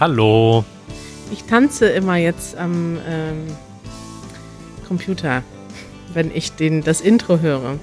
Hallo! 0.00 0.64
Ich 1.32 1.42
tanze 1.42 1.88
immer 1.88 2.14
jetzt 2.14 2.56
am 2.56 3.00
ähm, 3.04 3.48
Computer, 4.86 5.42
wenn 6.12 6.30
ich 6.32 6.52
den, 6.52 6.84
das 6.84 7.00
Intro 7.00 7.40
höre. 7.40 7.80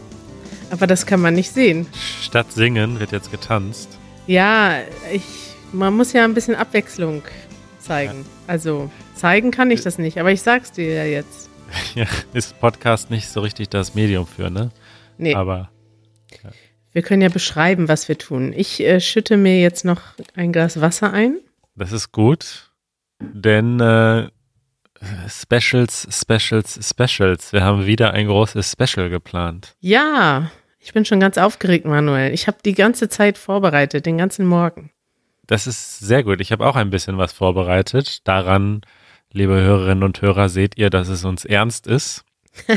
Aber 0.71 0.88
das 0.88 1.05
kann 1.05 1.20
man 1.20 1.33
nicht 1.33 1.51
sehen. 1.51 1.88
Statt 2.21 2.54
singen 2.54 3.01
wird 3.01 3.11
jetzt 3.11 3.32
getanzt. 3.32 4.00
Ja, 4.28 4.79
ich, 5.11 5.23
man 5.73 5.93
muss 5.93 6.14
ja 6.14 6.23
ein 6.23 6.33
bisschen 6.33 6.55
Abwechslung 6.55 7.21
zeigen. 7.79 8.25
Also 8.47 8.89
zeigen 9.14 9.51
kann 9.51 9.70
ich 9.70 9.82
das 9.82 9.97
nicht, 9.97 10.18
aber 10.18 10.32
ich 10.32 10.42
sag's 10.42 10.71
dir 10.71 10.93
ja 10.93 11.04
jetzt. 11.04 11.50
Ja, 11.95 12.06
ist 12.32 12.57
Podcast 12.61 13.09
nicht 13.09 13.28
so 13.28 13.42
richtig 13.42 13.68
das 13.68 13.93
Medium 13.93 14.25
für, 14.25 14.50
ne? 14.50 14.71
Nee, 15.18 15.36
Aber 15.36 15.70
wir 16.93 17.01
können 17.01 17.21
ja 17.21 17.29
beschreiben, 17.29 17.89
was 17.89 18.07
wir 18.07 18.18
tun. 18.18 18.54
Ich 18.56 18.79
äh, 18.79 19.01
schütte 19.01 19.36
mir 19.36 19.59
jetzt 19.59 19.84
noch 19.84 20.01
ein 20.36 20.54
Glas 20.54 20.79
Wasser 20.79 21.11
ein. 21.11 21.39
Das 21.75 21.92
ist 21.92 22.11
gut, 22.11 22.71
denn 23.20 23.79
äh, 23.79 24.29
Specials, 25.28 26.07
Specials, 26.10 26.79
Specials. 26.89 27.54
Wir 27.54 27.64
haben 27.64 27.86
wieder 27.86 28.11
ein 28.11 28.28
großes 28.28 28.71
Special 28.71 29.10
geplant. 29.10 29.75
Ja, 29.79 30.51
ich 30.79 30.93
bin 30.93 31.06
schon 31.06 31.20
ganz 31.20 31.38
aufgeregt, 31.38 31.86
Manuel. 31.86 32.34
Ich 32.34 32.48
habe 32.48 32.58
die 32.64 32.73
ganze 32.73 33.09
Zeit 33.09 33.38
vorbereitet, 33.38 34.06
den 34.06 34.17
ganzen 34.17 34.45
Morgen. 34.45 34.92
Das 35.48 35.67
ist 35.67 36.00
sehr 36.00 36.23
gut. 36.23 36.42
Ich 36.42 36.52
habe 36.52 36.66
auch 36.66 36.75
ein 36.75 36.89
bisschen 36.89 37.17
was 37.17 37.34
vorbereitet. 37.34 38.28
Daran, 38.28 38.81
liebe 39.31 39.53
Hörerinnen 39.53 40.03
und 40.03 40.22
Hörer, 40.22 40.50
seht 40.50 40.78
ihr, 40.78 40.90
dass 40.90 41.08
es 41.08 41.23
uns 41.23 41.46
ernst 41.46 41.88
ist. 41.88 42.23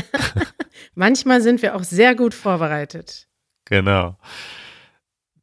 Manchmal 0.93 1.41
sind 1.41 1.61
wir 1.61 1.75
auch 1.75 1.83
sehr 1.83 2.15
gut 2.15 2.33
vorbereitet. 2.33 3.27
Genau. 3.65 4.17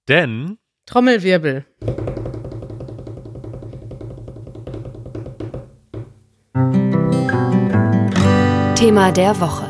Denn 0.09 0.59
Trommelwirbel. 0.87 1.65
Thema 8.87 9.11
der 9.11 9.41
Woche. 9.41 9.67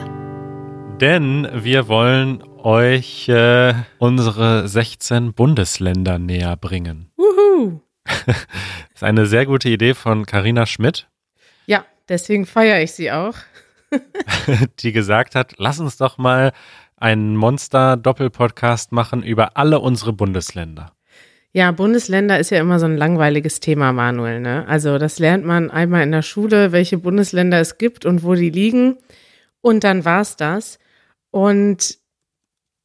Denn 1.01 1.49
wir 1.51 1.89
wollen 1.89 2.43
euch 2.59 3.27
äh, 3.31 3.73
unsere 3.97 4.69
16 4.69 5.33
Bundesländer 5.33 6.19
näher 6.19 6.55
bringen. 6.59 7.11
Wuhu. 7.17 7.81
Das 8.05 8.37
ist 8.97 9.03
eine 9.03 9.25
sehr 9.25 9.47
gute 9.47 9.71
Idee 9.71 9.95
von 9.95 10.27
Karina 10.27 10.67
Schmidt, 10.67 11.09
Ja, 11.65 11.87
deswegen 12.11 12.45
feiere 12.45 12.83
ich 12.83 12.93
sie 12.93 13.11
auch. 13.11 13.33
die 14.81 14.93
gesagt 14.93 15.35
hat, 15.35 15.55
lass 15.57 15.81
uns 15.81 15.97
doch 15.97 16.19
mal 16.19 16.53
einen 16.99 17.37
Monster-Doppel-Podcast 17.37 18.93
machen 18.93 19.23
über 19.23 19.57
alle 19.57 19.81
unsere 19.81 20.13
Bundesländer. 20.13 20.93
Ja, 21.57 21.73
Bundesländer 21.73 22.39
ist 22.39 22.51
ja 22.51 22.61
immer 22.61 22.79
so 22.79 22.85
ein 22.85 22.99
langweiliges 22.99 23.61
Thema, 23.61 23.91
Manuel. 23.95 24.41
Ne? 24.41 24.69
Also 24.69 24.99
das 24.99 25.19
lernt 25.19 25.47
man 25.47 25.71
einmal 25.71 26.03
in 26.03 26.13
der 26.13 26.21
Schule, 26.21 26.71
welche 26.71 26.99
Bundesländer 26.99 27.59
es 27.59 27.79
gibt 27.79 28.05
und 28.05 28.23
wo 28.23 28.35
die 28.35 28.51
liegen. 28.51 28.99
Und 29.63 29.83
dann 29.83 30.05
war's 30.05 30.37
das. 30.37 30.79
Und 31.31 31.97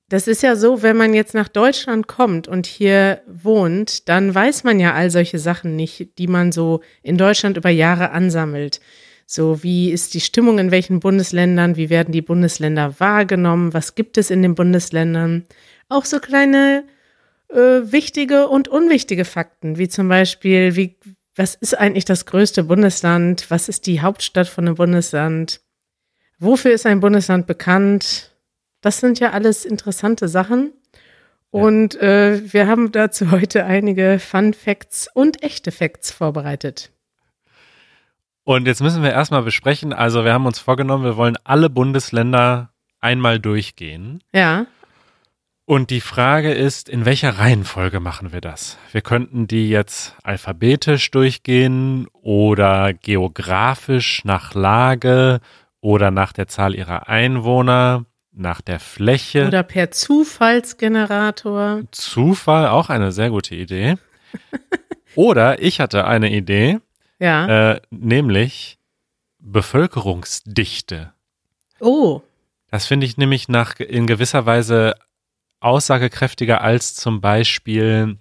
das 0.08 0.30
ist 0.30 0.42
ja 0.42 0.56
so, 0.56 0.84
wenn 0.84 0.96
man 0.96 1.14
jetzt 1.14 1.34
nach 1.34 1.50
Deutschland 1.50 2.08
kommt 2.08 2.48
und 2.48 2.66
hier 2.66 3.22
wohnt, 3.28 4.08
dann 4.08 4.34
weiß 4.34 4.64
man 4.64 4.80
ja 4.80 4.94
all 4.94 5.12
solche 5.12 5.38
Sachen 5.38 5.76
nicht, 5.76 6.18
die 6.18 6.28
man 6.28 6.54
so 6.54 6.80
in 7.04 7.18
Deutschland 7.18 7.58
über 7.58 7.70
Jahre 7.70 8.12
ansammelt. 8.12 8.80
So, 9.26 9.64
wie 9.64 9.92
ist 9.92 10.14
die 10.14 10.22
Stimmung 10.22 10.60
in 10.60 10.72
welchen 10.72 11.02
Bundesländern? 11.02 11.76
Wie 11.76 11.90
werden 11.90 12.14
die 12.14 12.22
Bundesländer 12.22 13.02
wahrgenommen? 13.02 13.74
Was 13.74 13.96
gibt 13.96 14.18
es 14.18 14.32
in 14.32 14.42
den 14.42 14.56
Bundesländern? 14.56 15.44
Auch 15.90 16.06
so 16.06 16.20
kleine 16.20 16.86
äh, 17.52 17.92
wichtige 17.92 18.48
und 18.48 18.68
unwichtige 18.68 19.26
Fakten, 19.26 19.78
wie 19.78 19.90
zum 19.90 20.08
Beispiel, 20.08 20.76
wie, 20.76 20.98
was 21.36 21.56
ist 21.56 21.78
eigentlich 21.78 22.06
das 22.06 22.26
größte 22.26 22.64
Bundesland? 22.64 23.50
Was 23.50 23.70
ist 23.70 23.88
die 23.88 24.02
Hauptstadt 24.02 24.48
von 24.48 24.66
einem 24.66 24.76
Bundesland? 24.76 25.62
Wofür 26.40 26.72
ist 26.72 26.86
ein 26.86 27.00
Bundesland 27.00 27.48
bekannt? 27.48 28.32
Das 28.82 29.00
sind 29.00 29.20
ja 29.20 29.32
alles 29.32 29.66
interessante 29.66 30.28
Sachen. 30.28 30.74
Und 31.52 31.96
äh, 32.02 32.42
wir 32.54 32.68
haben 32.68 32.92
dazu 32.92 33.32
heute 33.32 33.66
einige 33.66 34.20
Fun 34.20 34.54
Facts 34.54 35.10
und 35.14 35.44
echte 35.44 35.72
Facts 35.72 36.12
vorbereitet. 36.12 36.92
Und 38.44 38.66
jetzt 38.66 38.82
müssen 38.82 39.04
wir 39.04 39.12
erstmal 39.12 39.44
besprechen, 39.44 39.94
also 39.94 40.26
wir 40.26 40.34
haben 40.34 40.46
uns 40.46 40.60
vorgenommen, 40.60 41.04
wir 41.04 41.16
wollen 41.16 41.38
alle 41.44 41.70
Bundesländer 41.70 42.74
einmal 43.00 43.40
durchgehen. 43.40 44.24
Ja, 44.34 44.66
Und 45.72 45.90
die 45.90 46.02
Frage 46.02 46.52
ist, 46.52 46.90
in 46.90 47.06
welcher 47.06 47.38
Reihenfolge 47.40 48.02
machen 48.02 48.34
wir 48.34 48.42
das? 48.42 48.78
Wir 48.92 49.00
könnten 49.00 49.48
die 49.48 49.70
jetzt 49.70 50.18
alphabetisch 50.22 51.10
durchgehen 51.12 52.10
oder 52.22 52.92
geografisch 52.92 54.26
nach 54.26 54.54
Lage 54.54 55.40
oder 55.80 56.12
nach 56.12 56.34
der 56.34 56.50
Zahl 56.50 56.76
ihrer 56.76 57.08
Einwohner, 57.08 58.04
nach 58.34 58.60
der 58.60 58.82
Fläche. 58.82 59.48
oder 59.48 59.64
per 59.64 59.92
Zufallsgenerator. 59.92 61.84
Zufall, 61.92 62.68
auch 62.68 62.90
eine 62.90 63.14
sehr 63.14 63.30
gute 63.30 63.56
Idee. 63.56 63.96
Oder 65.16 65.62
ich 65.62 65.80
hatte 65.80 66.04
eine 66.06 66.32
Idee, 66.34 66.80
Ja. 67.18 67.72
äh, 67.76 67.82
nämlich 67.92 68.78
Bevölkerungsdichte. 69.40 71.14
Oh, 71.80 72.22
Das 72.70 72.88
finde 72.88 73.06
ich 73.06 73.16
nämlich 73.16 73.48
nach 73.48 73.80
in 73.80 74.06
gewisser 74.06 74.46
Weise 74.46 74.96
aussagekräftiger 75.62 76.62
als 76.62 76.96
zum 76.96 77.22
Beispiel 77.22 78.18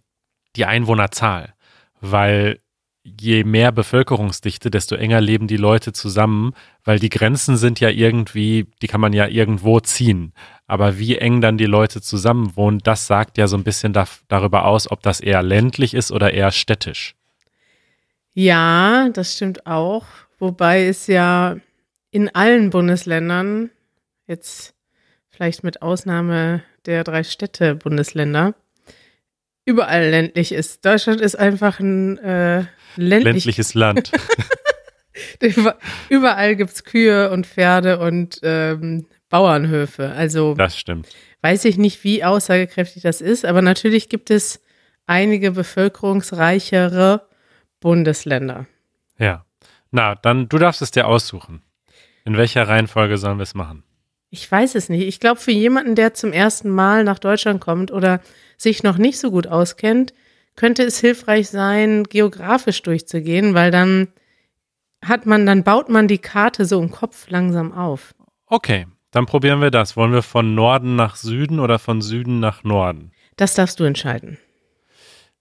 die 0.56 0.64
Einwohnerzahl, 0.66 1.54
weil 2.00 2.58
je 3.02 3.44
mehr 3.44 3.72
Bevölkerungsdichte, 3.72 4.70
desto 4.70 4.94
enger 4.94 5.20
leben 5.20 5.46
die 5.46 5.56
Leute 5.56 5.92
zusammen, 5.92 6.52
weil 6.84 6.98
die 6.98 7.08
Grenzen 7.08 7.56
sind 7.56 7.80
ja 7.80 7.88
irgendwie, 7.88 8.66
die 8.82 8.86
kann 8.86 9.00
man 9.00 9.12
ja 9.12 9.26
irgendwo 9.26 9.80
ziehen. 9.80 10.32
Aber 10.66 10.98
wie 10.98 11.16
eng 11.16 11.40
dann 11.40 11.56
die 11.56 11.66
Leute 11.66 12.02
zusammen 12.02 12.56
wohnen, 12.56 12.78
das 12.78 13.06
sagt 13.06 13.38
ja 13.38 13.46
so 13.46 13.56
ein 13.56 13.64
bisschen 13.64 13.92
da, 13.92 14.06
darüber 14.28 14.66
aus, 14.66 14.90
ob 14.90 15.02
das 15.02 15.20
eher 15.20 15.42
ländlich 15.42 15.94
ist 15.94 16.12
oder 16.12 16.32
eher 16.32 16.50
städtisch. 16.50 17.14
Ja, 18.32 19.08
das 19.08 19.34
stimmt 19.34 19.66
auch. 19.66 20.04
Wobei 20.38 20.86
es 20.86 21.06
ja 21.06 21.56
in 22.10 22.34
allen 22.34 22.70
Bundesländern, 22.70 23.70
jetzt 24.26 24.74
vielleicht 25.28 25.64
mit 25.64 25.82
Ausnahme 25.82 26.62
der 26.86 27.04
drei 27.04 27.22
Städte-Bundesländer, 27.24 28.54
überall 29.64 30.08
ländlich 30.10 30.52
ist. 30.52 30.84
Deutschland 30.84 31.20
ist 31.20 31.36
einfach 31.36 31.80
ein 31.80 32.18
äh, 32.18 32.64
ländlich. 32.96 33.24
Ländliches 33.44 33.74
Land. 33.74 34.10
Über- 35.40 35.78
Überall 36.08 36.56
gibt's 36.56 36.84
Kühe 36.84 37.30
und 37.30 37.46
Pferde 37.46 37.98
und 37.98 38.40
ähm, 38.42 39.06
Bauernhöfe. 39.28 40.10
Also 40.10 40.54
Das 40.54 40.76
stimmt. 40.78 41.08
weiß 41.42 41.64
ich 41.66 41.76
nicht, 41.78 42.02
wie 42.04 42.24
aussagekräftig 42.24 43.02
das 43.02 43.20
ist, 43.20 43.44
aber 43.44 43.62
natürlich 43.62 44.08
gibt 44.08 44.30
es 44.30 44.60
einige 45.06 45.52
bevölkerungsreichere 45.52 47.28
Bundesländer. 47.80 48.66
Ja. 49.18 49.44
Na, 49.90 50.14
dann, 50.14 50.48
du 50.48 50.58
darfst 50.58 50.82
es 50.82 50.90
dir 50.90 51.06
aussuchen. 51.06 51.62
In 52.24 52.36
welcher 52.36 52.68
Reihenfolge 52.68 53.18
sollen 53.18 53.38
wir 53.38 53.42
es 53.44 53.54
machen? 53.54 53.82
Ich 54.30 54.50
weiß 54.50 54.76
es 54.76 54.88
nicht. 54.88 55.06
Ich 55.06 55.20
glaube, 55.20 55.40
für 55.40 55.50
jemanden, 55.50 55.96
der 55.96 56.14
zum 56.14 56.32
ersten 56.32 56.70
Mal 56.70 57.04
nach 57.04 57.18
Deutschland 57.18 57.60
kommt 57.60 57.90
oder 57.90 58.20
sich 58.56 58.82
noch 58.82 58.96
nicht 58.96 59.18
so 59.18 59.30
gut 59.30 59.48
auskennt, 59.48 60.14
könnte 60.56 60.84
es 60.84 61.00
hilfreich 61.00 61.48
sein, 61.48 62.04
geografisch 62.04 62.82
durchzugehen, 62.82 63.54
weil 63.54 63.70
dann 63.70 64.08
hat 65.04 65.26
man, 65.26 65.46
dann 65.46 65.64
baut 65.64 65.88
man 65.88 66.08
die 66.08 66.18
Karte 66.18 66.64
so 66.64 66.80
im 66.80 66.90
Kopf 66.90 67.28
langsam 67.30 67.72
auf. 67.72 68.14
Okay, 68.46 68.86
dann 69.10 69.26
probieren 69.26 69.60
wir 69.60 69.70
das. 69.70 69.96
Wollen 69.96 70.12
wir 70.12 70.22
von 70.22 70.54
Norden 70.54 70.96
nach 70.96 71.16
Süden 71.16 71.58
oder 71.58 71.78
von 71.78 72.02
Süden 72.02 72.40
nach 72.40 72.62
Norden? 72.62 73.12
Das 73.36 73.54
darfst 73.54 73.80
du 73.80 73.84
entscheiden. 73.84 74.38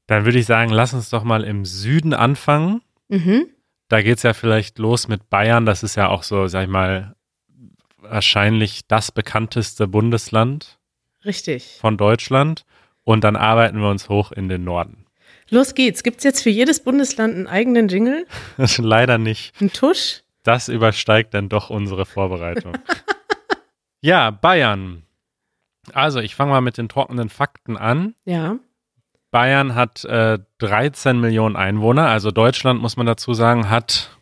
Dann 0.07 0.25
würde 0.25 0.39
ich 0.39 0.45
sagen, 0.45 0.71
lass 0.71 0.94
uns 0.94 1.09
doch 1.09 1.24
mal 1.24 1.44
im 1.44 1.65
Süden 1.65 2.13
anfangen. 2.13 2.81
Mhm. 3.09 3.47
Da 3.89 4.01
geht's 4.01 4.24
ja 4.24 4.33
vielleicht 4.33 4.80
los 4.80 5.07
mit 5.07 5.30
Bayern. 5.30 5.65
Das 5.65 5.83
ist 5.83 5.95
ja 5.95 6.07
auch 6.07 6.24
so, 6.24 6.47
sag 6.47 6.63
ich 6.63 6.69
mal, 6.69 7.15
wahrscheinlich 8.09 8.88
das 8.88 9.11
bekannteste 9.11 9.88
Bundesland 9.88 10.79
Richtig. 11.25 11.77
von 11.79 11.97
Deutschland. 11.97 12.65
Und 13.03 13.23
dann 13.23 13.35
arbeiten 13.35 13.79
wir 13.79 13.89
uns 13.89 14.09
hoch 14.09 14.31
in 14.31 14.50
den 14.50 14.63
Norden. 14.63 15.06
Los 15.50 15.73
geht's. 15.73 16.03
Gibt's 16.03 16.23
jetzt 16.23 16.44
für 16.44 16.50
jedes 16.50 16.83
Bundesland 16.83 17.35
einen 17.35 17.47
eigenen 17.47 17.88
Jingle? 17.88 18.27
Leider 18.77 19.17
nicht. 19.17 19.59
Einen 19.59 19.73
Tusch? 19.73 20.21
Das 20.44 20.69
übersteigt 20.69 21.33
dann 21.33 21.50
doch 21.50 21.69
unsere 21.69 22.06
Vorbereitung. 22.06 22.77
ja, 24.01 24.31
Bayern. 24.31 25.03
Also, 25.94 26.19
ich 26.19 26.35
fange 26.35 26.51
mal 26.51 26.62
mit 26.62 26.77
den 26.77 26.88
trockenen 26.88 27.29
Fakten 27.29 27.77
an. 27.77 28.13
Ja. 28.25 28.59
Bayern 29.31 29.75
hat 29.75 30.05
äh, 30.05 30.39
13 30.59 31.19
Millionen 31.19 31.55
Einwohner. 31.55 32.07
Also 32.07 32.31
Deutschland, 32.31 32.81
muss 32.81 32.97
man 32.97 33.05
dazu 33.05 33.33
sagen, 33.33 33.69
hat, 33.69 34.17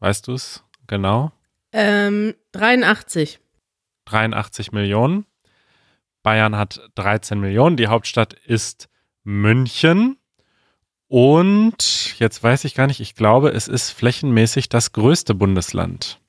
weißt 0.00 0.28
du 0.28 0.34
es 0.34 0.64
genau, 0.86 1.32
Ähm, 1.72 2.34
83. 2.52 3.38
83 4.06 4.72
Millionen. 4.72 5.26
Bayern 6.22 6.56
hat 6.56 6.80
13 6.96 7.38
Millionen. 7.40 7.76
Die 7.76 7.86
Hauptstadt 7.88 8.34
ist 8.34 8.88
München. 9.24 10.16
Und 11.08 12.18
jetzt 12.20 12.42
weiß 12.42 12.64
ich 12.64 12.74
gar 12.74 12.86
nicht, 12.86 13.00
ich 13.00 13.14
glaube, 13.14 13.50
es 13.50 13.66
ist 13.68 13.90
flächenmäßig 13.90 14.68
das 14.68 14.92
größte 14.92 15.34
Bundesland. 15.34 16.20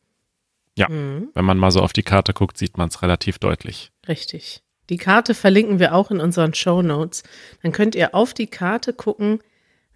Ja, 0.75 0.89
Mhm. 0.89 1.29
wenn 1.33 1.45
man 1.45 1.57
mal 1.57 1.71
so 1.71 1.81
auf 1.81 1.93
die 1.93 2.01
Karte 2.03 2.33
guckt, 2.33 2.57
sieht 2.57 2.77
man 2.77 2.87
es 2.89 3.01
relativ 3.01 3.37
deutlich. 3.37 3.91
Richtig. 4.07 4.63
Die 4.89 4.97
Karte 4.97 5.35
verlinken 5.35 5.79
wir 5.79 5.93
auch 5.93 6.09
in 6.11 6.19
unseren 6.19 6.53
Show 6.53 6.81
Notes. 6.81 7.23
Dann 7.61 7.71
könnt 7.71 7.93
ihr 7.93 8.15
auf 8.15 8.33
die 8.33 8.47
Karte 8.47 8.93
gucken, 8.93 9.39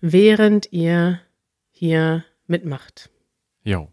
während 0.01 0.71
ihr 0.71 1.19
hier 1.71 2.23
mitmacht. 2.47 3.09
Jo. 3.63 3.89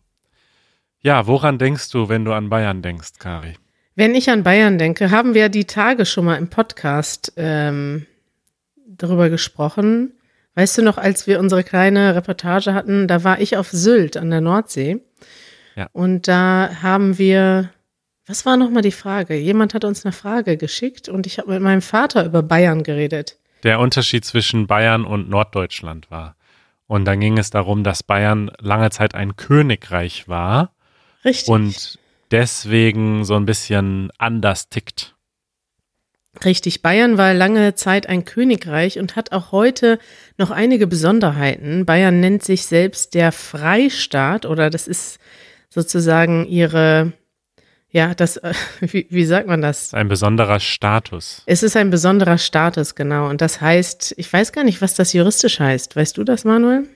Ja, 1.05 1.27
woran 1.27 1.59
denkst 1.59 1.91
du, 1.91 2.09
wenn 2.09 2.25
du 2.25 2.33
an 2.33 2.49
Bayern 2.49 2.81
denkst, 2.81 3.19
Kari? 3.19 3.55
Wenn 3.97 4.15
ich 4.15 4.31
an 4.31 4.45
Bayern 4.45 4.79
denke, 4.79 5.11
haben 5.11 5.35
wir 5.35 5.49
die 5.49 5.65
Tage 5.65 6.07
schon 6.07 6.25
mal 6.25 6.37
im 6.37 6.49
Podcast 6.49 7.33
ähm, 7.37 8.07
darüber 8.87 9.29
gesprochen. 9.29 10.13
Weißt 10.55 10.79
du 10.79 10.83
noch, 10.83 10.99
als 10.99 11.27
wir 11.27 11.41
unsere 11.41 11.65
kleine 11.65 12.15
Reportage 12.15 12.73
hatten, 12.73 13.09
da 13.09 13.25
war 13.25 13.41
ich 13.41 13.57
auf 13.57 13.69
Sylt 13.71 14.17
an 14.17 14.31
der 14.31 14.41
Nordsee. 14.41 15.01
Ja. 15.75 15.89
Und 15.93 16.29
da 16.29 16.71
haben 16.83 17.19
wir, 17.19 17.71
was 18.27 18.47
war 18.47 18.57
nochmal 18.57 18.83
die 18.83 18.93
Frage? 18.93 19.35
Jemand 19.35 19.75
hat 19.75 19.85
uns 19.85 20.05
eine 20.05 20.13
Frage 20.13 20.57
geschickt 20.57 21.09
und 21.09 21.27
ich 21.27 21.39
habe 21.39 21.51
mit 21.51 21.63
meinem 21.63 21.83
Vater 21.83 22.25
über 22.25 22.45
Bayern 22.45 22.85
geredet. 22.85 23.39
Der 23.65 23.81
Unterschied 23.81 24.25
zwischen 24.25 24.69
Bayern 24.69 25.05
und 25.05 25.29
Norddeutschland 25.29 26.13
war. 26.13 26.37
Und 26.87 27.07
dann 27.07 27.19
ging 27.19 27.39
es 27.39 27.51
darum, 27.51 27.83
dass 27.83 28.05
Bayern 28.05 28.53
lange 28.61 28.91
Zeit 28.91 29.17
ein 29.17 29.35
Königreich 29.35 30.29
war 30.29 30.71
Richtig. 31.25 31.49
und 31.49 31.99
deswegen 32.31 33.25
so 33.25 33.35
ein 33.35 33.47
bisschen 33.47 34.11
anders 34.19 34.69
tickt. 34.69 35.15
Richtig, 36.45 36.81
Bayern 36.81 37.19
war 37.19 37.35
lange 37.35 37.75
Zeit 37.75 38.09
ein 38.09 38.25
Königreich 38.25 38.99
und 38.99 39.17
hat 39.17 39.33
auch 39.33 39.53
heute 39.53 39.99
noch 40.39 40.51
einige 40.51 40.87
Besonderheiten. 40.87 41.85
Bayern 41.85 42.21
nennt 42.21 42.43
sich 42.43 42.65
selbst 42.65 43.15
der 43.15 43.33
Freistaat 43.33 44.47
oder 44.47 44.71
das 44.71 44.89
ist 44.89 45.21
sozusagen 45.69 46.47
ihre, 46.47 47.13
ja, 47.91 48.15
das, 48.15 48.41
wie, 48.81 49.07
wie 49.11 49.25
sagt 49.27 49.47
man 49.47 49.61
das? 49.61 49.93
Ein 49.93 50.09
besonderer 50.09 50.59
Status. 50.59 51.43
Es 51.45 51.63
ist 51.63 51.77
ein 51.77 51.91
besonderer 51.91 52.39
Status, 52.39 52.95
genau. 52.95 53.29
Und 53.29 53.43
das 53.43 53.61
heißt, 53.61 54.15
ich 54.17 54.33
weiß 54.33 54.53
gar 54.53 54.65
nicht, 54.65 54.81
was 54.81 54.95
das 54.95 55.13
juristisch 55.13 55.61
heißt. 55.61 55.95
Weißt 55.97 56.17
du 56.17 56.25
das, 56.25 56.45
Manuel? 56.45 56.89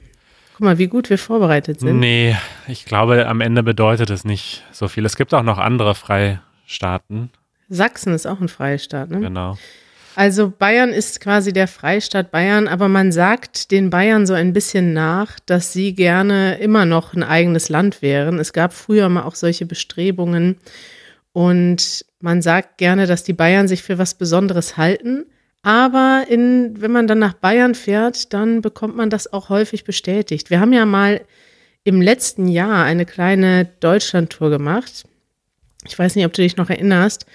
Guck 0.56 0.64
mal, 0.64 0.78
wie 0.78 0.86
gut 0.86 1.10
wir 1.10 1.18
vorbereitet 1.18 1.80
sind. 1.80 1.98
Nee, 1.98 2.34
ich 2.66 2.86
glaube, 2.86 3.26
am 3.26 3.42
Ende 3.42 3.62
bedeutet 3.62 4.08
es 4.08 4.24
nicht 4.24 4.64
so 4.72 4.88
viel. 4.88 5.04
Es 5.04 5.16
gibt 5.16 5.34
auch 5.34 5.42
noch 5.42 5.58
andere 5.58 5.94
Freistaaten. 5.94 7.28
Sachsen 7.68 8.14
ist 8.14 8.26
auch 8.26 8.40
ein 8.40 8.48
Freistaat, 8.48 9.10
ne? 9.10 9.20
Genau. 9.20 9.58
Also 10.14 10.50
Bayern 10.50 10.94
ist 10.94 11.20
quasi 11.20 11.52
der 11.52 11.68
Freistaat 11.68 12.30
Bayern, 12.30 12.68
aber 12.68 12.88
man 12.88 13.12
sagt 13.12 13.70
den 13.70 13.90
Bayern 13.90 14.26
so 14.26 14.32
ein 14.32 14.54
bisschen 14.54 14.94
nach, 14.94 15.38
dass 15.44 15.74
sie 15.74 15.94
gerne 15.94 16.56
immer 16.56 16.86
noch 16.86 17.12
ein 17.12 17.22
eigenes 17.22 17.68
Land 17.68 18.00
wären. 18.00 18.38
Es 18.38 18.54
gab 18.54 18.72
früher 18.72 19.10
mal 19.10 19.24
auch 19.24 19.34
solche 19.34 19.66
Bestrebungen 19.66 20.56
und 21.34 22.06
man 22.20 22.40
sagt 22.40 22.78
gerne, 22.78 23.06
dass 23.06 23.24
die 23.24 23.34
Bayern 23.34 23.68
sich 23.68 23.82
für 23.82 23.98
was 23.98 24.14
Besonderes 24.14 24.78
halten. 24.78 25.26
Aber 25.66 26.26
in, 26.28 26.80
wenn 26.80 26.92
man 26.92 27.08
dann 27.08 27.18
nach 27.18 27.34
Bayern 27.34 27.74
fährt, 27.74 28.32
dann 28.32 28.62
bekommt 28.62 28.94
man 28.94 29.10
das 29.10 29.32
auch 29.32 29.48
häufig 29.48 29.82
bestätigt. 29.82 30.48
Wir 30.48 30.60
haben 30.60 30.72
ja 30.72 30.86
mal 30.86 31.22
im 31.82 32.00
letzten 32.00 32.46
Jahr 32.46 32.84
eine 32.84 33.04
kleine 33.04 33.64
Deutschlandtour 33.80 34.50
gemacht. 34.50 35.06
Ich 35.84 35.98
weiß 35.98 36.14
nicht, 36.14 36.24
ob 36.24 36.32
du 36.34 36.42
dich 36.42 36.56
noch 36.56 36.70
erinnerst. 36.70 37.26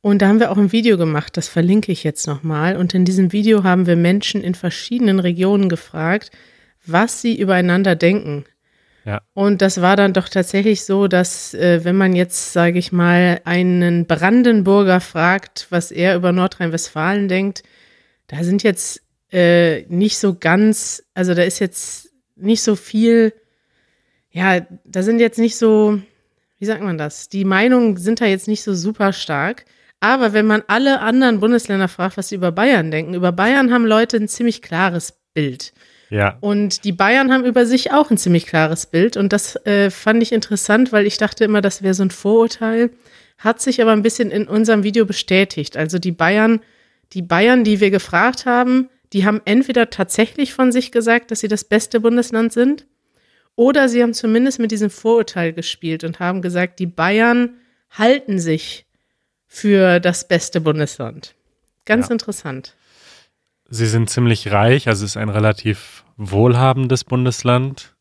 Und 0.00 0.22
da 0.22 0.28
haben 0.28 0.38
wir 0.38 0.52
auch 0.52 0.58
ein 0.58 0.70
Video 0.70 0.96
gemacht, 0.96 1.36
das 1.36 1.48
verlinke 1.48 1.90
ich 1.90 2.04
jetzt 2.04 2.28
nochmal. 2.28 2.76
Und 2.76 2.94
in 2.94 3.04
diesem 3.04 3.32
Video 3.32 3.64
haben 3.64 3.88
wir 3.88 3.96
Menschen 3.96 4.44
in 4.44 4.54
verschiedenen 4.54 5.18
Regionen 5.18 5.68
gefragt, 5.68 6.30
was 6.86 7.20
sie 7.20 7.36
übereinander 7.36 7.96
denken. 7.96 8.44
Ja. 9.04 9.22
Und 9.34 9.60
das 9.60 9.80
war 9.80 9.96
dann 9.96 10.12
doch 10.12 10.28
tatsächlich 10.28 10.84
so, 10.84 11.08
dass 11.08 11.52
äh, 11.54 11.84
wenn 11.84 11.96
man 11.96 12.14
jetzt, 12.14 12.52
sage 12.52 12.78
ich 12.78 12.92
mal, 12.92 13.40
einen 13.42 14.06
Brandenburger 14.06 15.00
fragt, 15.00 15.66
was 15.70 15.90
er 15.90 16.14
über 16.14 16.30
Nordrhein-Westfalen 16.30 17.26
denkt, 17.26 17.64
da 18.32 18.44
sind 18.44 18.62
jetzt 18.62 19.02
äh, 19.30 19.82
nicht 19.88 20.16
so 20.16 20.34
ganz, 20.34 21.02
also 21.12 21.34
da 21.34 21.42
ist 21.42 21.58
jetzt 21.58 22.08
nicht 22.34 22.62
so 22.62 22.76
viel, 22.76 23.34
ja, 24.30 24.66
da 24.84 25.02
sind 25.02 25.18
jetzt 25.18 25.38
nicht 25.38 25.56
so, 25.56 26.00
wie 26.58 26.64
sagt 26.64 26.82
man 26.82 26.96
das? 26.96 27.28
Die 27.28 27.44
Meinungen 27.44 27.98
sind 27.98 28.22
da 28.22 28.24
jetzt 28.24 28.48
nicht 28.48 28.62
so 28.62 28.72
super 28.72 29.12
stark. 29.12 29.66
Aber 30.00 30.32
wenn 30.32 30.46
man 30.46 30.62
alle 30.66 31.00
anderen 31.00 31.40
Bundesländer 31.40 31.88
fragt, 31.88 32.16
was 32.16 32.30
sie 32.30 32.36
über 32.36 32.52
Bayern 32.52 32.90
denken, 32.90 33.12
über 33.12 33.32
Bayern 33.32 33.70
haben 33.70 33.84
Leute 33.84 34.16
ein 34.16 34.28
ziemlich 34.28 34.62
klares 34.62 35.12
Bild. 35.34 35.74
Ja. 36.08 36.38
Und 36.40 36.84
die 36.84 36.92
Bayern 36.92 37.30
haben 37.30 37.44
über 37.44 37.66
sich 37.66 37.92
auch 37.92 38.10
ein 38.10 38.18
ziemlich 38.18 38.46
klares 38.46 38.86
Bild. 38.86 39.18
Und 39.18 39.34
das 39.34 39.56
äh, 39.66 39.90
fand 39.90 40.22
ich 40.22 40.32
interessant, 40.32 40.90
weil 40.90 41.06
ich 41.06 41.18
dachte 41.18 41.44
immer, 41.44 41.60
das 41.60 41.82
wäre 41.82 41.94
so 41.94 42.02
ein 42.02 42.10
Vorurteil. 42.10 42.90
Hat 43.36 43.60
sich 43.60 43.82
aber 43.82 43.92
ein 43.92 44.02
bisschen 44.02 44.30
in 44.30 44.48
unserem 44.48 44.84
Video 44.84 45.04
bestätigt. 45.04 45.76
Also 45.76 45.98
die 45.98 46.12
Bayern, 46.12 46.60
die 47.12 47.22
Bayern, 47.22 47.64
die 47.64 47.80
wir 47.80 47.90
gefragt 47.90 48.46
haben, 48.46 48.88
die 49.12 49.26
haben 49.26 49.40
entweder 49.44 49.90
tatsächlich 49.90 50.54
von 50.54 50.72
sich 50.72 50.90
gesagt, 50.92 51.30
dass 51.30 51.40
sie 51.40 51.48
das 51.48 51.64
beste 51.64 52.00
Bundesland 52.00 52.52
sind, 52.52 52.86
oder 53.54 53.88
sie 53.88 54.02
haben 54.02 54.14
zumindest 54.14 54.58
mit 54.58 54.70
diesem 54.70 54.88
Vorurteil 54.88 55.52
gespielt 55.52 56.04
und 56.04 56.20
haben 56.20 56.40
gesagt, 56.40 56.78
die 56.78 56.86
Bayern 56.86 57.50
halten 57.90 58.38
sich 58.38 58.86
für 59.46 60.00
das 60.00 60.26
beste 60.26 60.62
Bundesland. 60.62 61.34
Ganz 61.84 62.08
Ja. 62.08 62.12
interessant. 62.12 62.74
Sie 63.68 63.86
sind 63.86 64.08
ziemlich 64.08 64.50
reich, 64.50 64.88
also 64.88 65.04
es 65.04 65.12
ist 65.12 65.16
ein 65.18 65.28
relativ 65.28 66.04
wohlhabendes 66.16 67.04
Bundesland. 67.04 67.94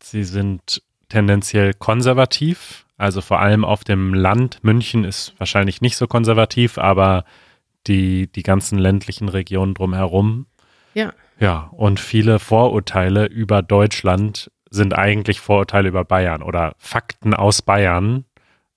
Sie 0.00 0.22
sind 0.22 0.82
tendenziell 1.08 1.74
konservativ, 1.74 2.86
also 2.96 3.20
vor 3.20 3.40
allem 3.40 3.64
auf 3.64 3.82
dem 3.82 4.14
Land. 4.14 4.62
München 4.62 5.04
ist 5.04 5.34
wahrscheinlich 5.38 5.80
nicht 5.80 5.96
so 5.96 6.06
konservativ, 6.06 6.78
aber 6.78 7.24
die, 7.86 8.30
die 8.30 8.42
ganzen 8.42 8.78
ländlichen 8.78 9.28
Regionen 9.28 9.74
drumherum. 9.74 10.46
Ja. 10.94 11.12
Ja, 11.38 11.70
und 11.72 12.00
viele 12.00 12.38
Vorurteile 12.38 13.26
über 13.26 13.62
Deutschland 13.62 14.50
sind 14.70 14.96
eigentlich 14.96 15.40
Vorurteile 15.40 15.88
über 15.88 16.04
Bayern 16.04 16.42
oder 16.42 16.74
Fakten 16.78 17.34
aus 17.34 17.62
Bayern. 17.62 18.24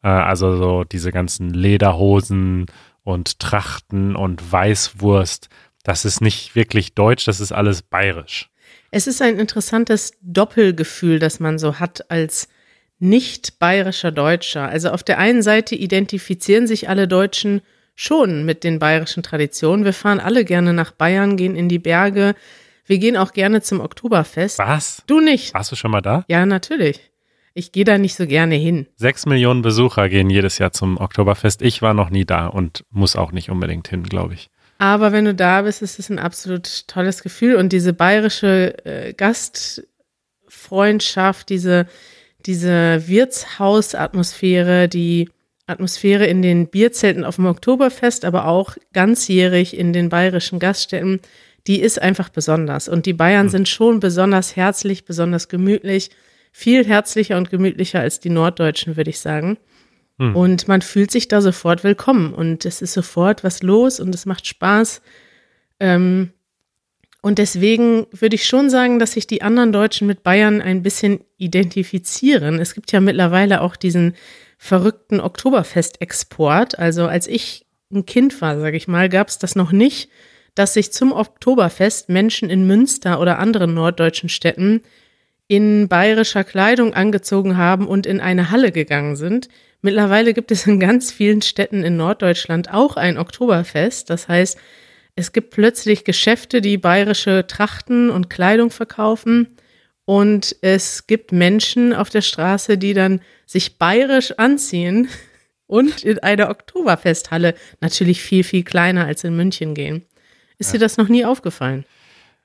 Äh, 0.04 0.10
also 0.10 0.58
so 0.58 0.84
diese 0.84 1.12
ganzen 1.12 1.54
Lederhosen 1.54 2.66
und 3.04 3.40
Trachten 3.40 4.16
und 4.16 4.52
Weißwurst. 4.52 5.50
Das 5.84 6.06
ist 6.06 6.22
nicht 6.22 6.56
wirklich 6.56 6.94
deutsch, 6.94 7.26
das 7.26 7.40
ist 7.40 7.52
alles 7.52 7.82
bayerisch. 7.82 8.50
Es 8.92 9.08
ist 9.08 9.22
ein 9.22 9.38
interessantes 9.38 10.14
Doppelgefühl, 10.22 11.20
das 11.20 11.40
man 11.40 11.60
so 11.60 11.80
hat 11.80 12.10
als 12.12 12.50
nicht 13.00 13.60
bayerischer 13.60 14.12
Deutscher. 14.12 14.68
Also 14.68 14.90
auf 14.90 15.04
der 15.04 15.20
einen 15.20 15.42
Seite 15.42 15.76
identifizieren 15.76 16.68
sich 16.68 16.90
alle 16.90 17.08
Deutschen 17.08 17.62
schon 18.00 18.46
mit 18.46 18.64
den 18.64 18.80
bayerischen 18.80 19.22
Traditionen. 19.24 19.84
Wir 19.84 19.92
fahren 19.92 20.22
alle 20.22 20.46
gerne 20.46 20.72
nach 20.74 20.92
Bayern, 20.92 21.36
gehen 21.36 21.58
in 21.58 21.68
die 21.68 21.80
Berge. 21.80 22.34
Wir 22.86 22.98
gehen 22.98 23.18
auch 23.18 23.34
gerne 23.34 23.62
zum 23.62 23.82
Oktoberfest. 23.82 24.58
Was? 24.58 25.04
Du 25.06 25.20
nicht? 25.20 25.54
Warst 25.54 25.74
du 25.74 25.76
schon 25.76 25.92
mal 25.92 26.00
da? 26.00 26.24
Ja, 26.30 26.46
natürlich. 26.46 27.12
Ich 27.54 27.74
gehe 27.74 27.84
da 27.84 27.98
nicht 27.98 28.16
so 28.16 28.26
gerne 28.26 28.56
hin. 28.56 28.88
Sechs 28.96 29.26
Millionen 29.26 29.64
Besucher 29.64 30.08
gehen 30.08 30.30
jedes 30.30 30.60
Jahr 30.60 30.72
zum 30.72 30.96
Oktoberfest. 30.96 31.62
Ich 31.62 31.82
war 31.82 31.94
noch 31.94 32.10
nie 32.10 32.24
da 32.24 32.48
und 32.48 32.86
muss 32.90 33.18
auch 33.18 33.34
nicht 33.34 33.50
unbedingt 33.50 33.90
hin, 33.90 34.04
glaube 34.04 34.36
ich. 34.36 34.50
Aber 34.78 35.12
wenn 35.12 35.26
du 35.26 35.36
da 35.36 35.64
bist, 35.64 35.82
ist 35.82 36.00
es 36.00 36.10
ein 36.10 36.20
absolut 36.20 36.88
tolles 36.88 37.22
Gefühl. 37.22 37.58
Und 37.58 37.74
diese 37.74 37.92
bayerische 37.92 38.78
äh, 38.86 39.14
Gastfreundschaft, 39.14 41.50
diese, 41.50 41.86
diese 42.46 43.10
Wirtshausatmosphäre, 43.10 44.88
die 44.88 45.30
Atmosphäre 45.70 46.26
in 46.26 46.42
den 46.42 46.68
Bierzelten 46.68 47.24
auf 47.24 47.36
dem 47.36 47.46
Oktoberfest, 47.46 48.26
aber 48.26 48.48
auch 48.48 48.76
ganzjährig 48.94 49.78
in 49.78 49.94
den 49.94 50.10
bayerischen 50.10 50.60
Gaststätten, 50.60 51.20
die 51.68 51.82
ist 51.82 52.02
einfach 52.02 52.30
besonders. 52.30 52.88
Und 52.88 53.06
die 53.06 53.14
Bayern 53.14 53.50
sind 53.50 53.70
schon 53.70 54.00
besonders 54.00 54.56
herzlich, 54.56 55.06
besonders 55.06 55.48
gemütlich, 55.48 56.10
viel 56.52 56.86
herzlicher 56.86 57.38
und 57.38 57.50
gemütlicher 57.50 58.00
als 58.00 58.20
die 58.20 58.30
Norddeutschen, 58.30 58.98
würde 58.98 59.12
ich 59.12 59.20
sagen. 59.20 59.58
Hm. 60.18 60.36
Und 60.36 60.68
man 60.68 60.82
fühlt 60.82 61.12
sich 61.12 61.28
da 61.28 61.42
sofort 61.42 61.84
willkommen 61.84 62.34
und 62.34 62.66
es 62.66 62.82
ist 62.82 62.94
sofort 62.94 63.44
was 63.44 63.64
los 63.64 64.00
und 64.00 64.14
es 64.16 64.26
macht 64.26 64.48
Spaß. 64.48 65.02
Ähm, 65.80 66.32
und 67.22 67.38
deswegen 67.38 68.08
würde 68.12 68.36
ich 68.36 68.46
schon 68.46 68.70
sagen, 68.70 68.98
dass 69.00 69.14
sich 69.14 69.28
die 69.28 69.42
anderen 69.42 69.72
Deutschen 69.74 70.08
mit 70.08 70.24
Bayern 70.24 70.62
ein 70.62 70.84
bisschen 70.84 71.20
identifizieren. 71.38 72.60
Es 72.60 72.74
gibt 72.74 72.92
ja 72.92 73.02
mittlerweile 73.02 73.62
auch 73.62 73.76
diesen 73.76 74.14
verrückten 74.60 75.22
Oktoberfest-Export. 75.22 76.78
Also 76.78 77.08
als 77.08 77.26
ich 77.26 77.66
ein 77.92 78.06
Kind 78.06 78.40
war, 78.42 78.60
sage 78.60 78.78
ich 78.78 78.88
mal, 78.88 79.10
gab 79.10 79.30
es 79.30 79.40
das 79.40 79.56
noch 79.56 79.72
nicht, 79.72 80.12
dass 80.54 80.74
sich 80.74 80.92
zum 80.92 81.14
Oktoberfest 81.14 82.10
Menschen 82.10 82.50
in 82.50 82.68
Münster 82.68 83.20
oder 83.22 83.40
anderen 83.40 83.74
norddeutschen 83.74 84.30
Städten 84.30 84.82
in 85.48 85.88
bayerischer 85.88 86.44
Kleidung 86.44 86.94
angezogen 86.94 87.58
haben 87.58 87.88
und 87.88 88.06
in 88.06 88.20
eine 88.20 88.52
Halle 88.52 88.72
gegangen 88.72 89.16
sind. 89.16 89.48
Mittlerweile 89.82 90.34
gibt 90.34 90.52
es 90.52 90.68
in 90.68 90.80
ganz 90.80 91.12
vielen 91.12 91.42
Städten 91.42 91.84
in 91.84 91.96
Norddeutschland 91.96 92.72
auch 92.72 92.98
ein 92.98 93.18
Oktoberfest. 93.18 94.10
Das 94.10 94.28
heißt, 94.28 94.60
Es 95.20 95.34
gibt 95.34 95.50
plötzlich 95.50 96.06
Geschäfte, 96.06 96.62
die 96.62 96.78
bayerische 96.78 97.46
Trachten 97.46 98.10
und 98.10 98.30
Kleidung 98.30 98.70
verkaufen. 98.70 99.48
Und 100.10 100.56
es 100.62 101.06
gibt 101.06 101.32
Menschen 101.32 101.94
auf 101.94 102.10
der 102.10 102.22
Straße, 102.22 102.80
die 102.80 102.96
dann 102.96 103.22
sich 103.46 103.78
bayerisch 103.78 104.32
anziehen 104.40 105.08
und 105.68 106.04
in 106.04 106.18
eine 106.18 106.50
Oktoberfesthalle 106.50 107.54
natürlich 107.80 108.20
viel, 108.20 108.44
viel 108.44 108.64
kleiner 108.64 109.06
als 109.06 109.24
in 109.24 109.36
München 109.36 109.76
gehen. 109.76 110.04
Ist 110.58 110.70
ja. 110.70 110.80
dir 110.80 110.86
das 110.86 110.98
noch 110.98 111.10
nie 111.10 111.26
aufgefallen? 111.26 111.86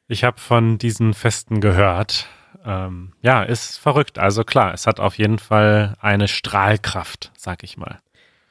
Ich 0.08 0.24
habe 0.24 0.38
von 0.38 0.76
diesen 0.76 1.14
Festen 1.14 1.62
gehört. 1.62 2.26
Ähm, 2.66 3.14
ja, 3.22 3.42
ist 3.42 3.78
verrückt. 3.78 4.18
Also 4.18 4.44
klar, 4.44 4.74
es 4.74 4.86
hat 4.86 5.00
auf 5.00 5.16
jeden 5.16 5.38
Fall 5.38 5.94
eine 6.02 6.28
Strahlkraft, 6.28 7.32
sag 7.34 7.62
ich 7.62 7.78
mal. 7.78 7.98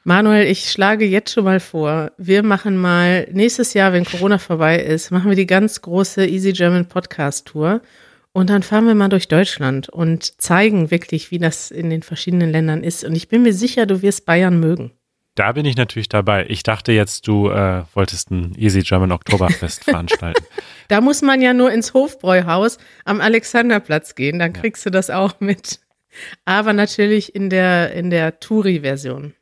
Manuel, 0.02 0.48
ich 0.48 0.72
schlage 0.72 1.04
jetzt 1.04 1.32
schon 1.32 1.44
mal 1.44 1.60
vor, 1.60 2.10
wir 2.18 2.42
machen 2.42 2.78
mal 2.78 3.28
nächstes 3.30 3.74
Jahr, 3.74 3.92
wenn 3.92 4.04
Corona 4.04 4.38
vorbei 4.38 4.80
ist, 4.80 5.12
machen 5.12 5.28
wir 5.30 5.36
die 5.36 5.46
ganz 5.46 5.82
große 5.82 6.26
Easy 6.26 6.52
German 6.52 6.88
Podcast 6.88 7.46
Tour 7.46 7.80
und 8.34 8.50
dann 8.50 8.64
fahren 8.64 8.86
wir 8.86 8.96
mal 8.96 9.08
durch 9.08 9.28
Deutschland 9.28 9.88
und 9.88 10.40
zeigen 10.42 10.90
wirklich, 10.90 11.30
wie 11.30 11.38
das 11.38 11.70
in 11.70 11.88
den 11.88 12.02
verschiedenen 12.02 12.50
Ländern 12.50 12.82
ist. 12.82 13.04
Und 13.04 13.14
ich 13.14 13.28
bin 13.28 13.44
mir 13.44 13.54
sicher, 13.54 13.86
du 13.86 14.02
wirst 14.02 14.26
Bayern 14.26 14.58
mögen. 14.58 14.90
Da 15.36 15.52
bin 15.52 15.64
ich 15.64 15.76
natürlich 15.76 16.08
dabei. 16.08 16.44
Ich 16.48 16.64
dachte 16.64 16.90
jetzt, 16.90 17.28
du 17.28 17.48
äh, 17.48 17.84
wolltest 17.94 18.32
ein 18.32 18.56
Easy 18.58 18.82
German 18.82 19.12
Oktoberfest 19.12 19.84
veranstalten. 19.84 20.44
Da 20.88 21.00
muss 21.00 21.22
man 21.22 21.40
ja 21.40 21.54
nur 21.54 21.72
ins 21.72 21.94
Hofbräuhaus 21.94 22.78
am 23.04 23.20
Alexanderplatz 23.20 24.16
gehen, 24.16 24.40
dann 24.40 24.52
kriegst 24.52 24.84
ja. 24.84 24.90
du 24.90 24.96
das 24.96 25.10
auch 25.10 25.38
mit. 25.38 25.80
Aber 26.44 26.72
natürlich 26.72 27.36
in 27.36 27.50
der, 27.50 27.92
in 27.92 28.10
der 28.10 28.40
Touri-Version. 28.40 29.34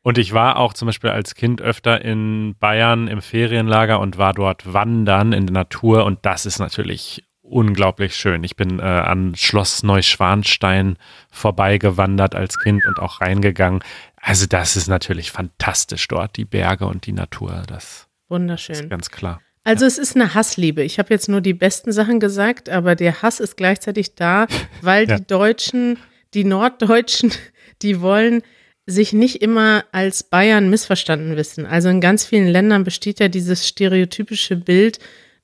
Und 0.00 0.16
ich 0.16 0.32
war 0.32 0.56
auch 0.56 0.72
zum 0.72 0.86
Beispiel 0.86 1.10
als 1.10 1.34
Kind 1.34 1.60
öfter 1.60 2.02
in 2.02 2.54
Bayern 2.58 3.08
im 3.08 3.20
Ferienlager 3.20 4.00
und 4.00 4.16
war 4.16 4.32
dort 4.32 4.72
wandern 4.72 5.34
in 5.34 5.46
der 5.46 5.52
Natur 5.52 6.06
und 6.06 6.24
das 6.24 6.46
ist 6.46 6.58
natürlich 6.58 7.27
unglaublich 7.50 8.14
schön. 8.14 8.44
Ich 8.44 8.56
bin 8.56 8.78
äh, 8.78 8.82
an 8.82 9.34
Schloss 9.36 9.82
Neuschwanstein 9.82 10.96
vorbeigewandert 11.30 12.34
als 12.34 12.58
Kind 12.58 12.84
und 12.86 12.98
auch 12.98 13.20
reingegangen. 13.20 13.80
Also 14.20 14.46
das 14.46 14.76
ist 14.76 14.88
natürlich 14.88 15.30
fantastisch 15.30 16.06
dort, 16.08 16.36
die 16.36 16.44
Berge 16.44 16.86
und 16.86 17.06
die 17.06 17.12
Natur. 17.12 17.62
Das 17.66 18.08
Wunderschön. 18.28 18.76
ist 18.76 18.90
ganz 18.90 19.10
klar. 19.10 19.40
Also 19.64 19.84
ja. 19.84 19.88
es 19.88 19.98
ist 19.98 20.16
eine 20.16 20.34
Hassliebe. 20.34 20.82
Ich 20.82 20.98
habe 20.98 21.12
jetzt 21.12 21.28
nur 21.28 21.40
die 21.40 21.54
besten 21.54 21.92
Sachen 21.92 22.20
gesagt, 22.20 22.68
aber 22.68 22.94
der 22.94 23.22
Hass 23.22 23.40
ist 23.40 23.56
gleichzeitig 23.56 24.14
da, 24.14 24.46
weil 24.82 25.08
ja. 25.08 25.18
die 25.18 25.26
Deutschen, 25.26 25.98
die 26.34 26.44
Norddeutschen, 26.44 27.32
die 27.82 28.00
wollen 28.00 28.42
sich 28.86 29.12
nicht 29.12 29.42
immer 29.42 29.84
als 29.92 30.22
Bayern 30.22 30.70
missverstanden 30.70 31.36
wissen. 31.36 31.66
Also 31.66 31.90
in 31.90 32.00
ganz 32.00 32.24
vielen 32.24 32.48
Ländern 32.48 32.84
besteht 32.84 33.20
ja 33.20 33.28
dieses 33.28 33.68
stereotypische 33.68 34.56
Bild, 34.56 34.98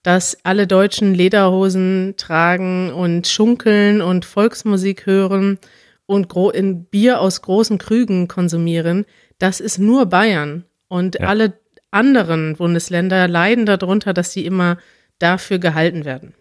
dass 0.05 0.37
alle 0.45 0.67
Deutschen 0.67 1.15
Lederhosen 1.15 2.15
tragen 2.17 2.93
und 2.93 3.27
schunkeln 3.27 4.03
und 4.03 4.27
Volksmusik 4.27 5.07
hören 5.07 5.59
und 6.07 6.33
in 6.53 6.85
Bier 6.85 7.21
aus 7.21 7.41
großen 7.43 7.79
Krügen 7.79 8.29
konsumieren. 8.29 9.07
Das 9.39 9.61
ist 9.61 9.79
nur 9.79 10.07
Bayern. 10.07 10.65
Und 10.89 11.19
ja. 11.19 11.27
alle 11.27 11.59
anderen 11.91 12.55
Bundesländer 12.57 13.27
leiden 13.29 13.65
darunter, 13.65 14.13
dass 14.13 14.33
sie 14.33 14.45
immer 14.45 14.77
dafür 15.19 15.59
gehalten 15.59 16.05
werden. 16.05 16.35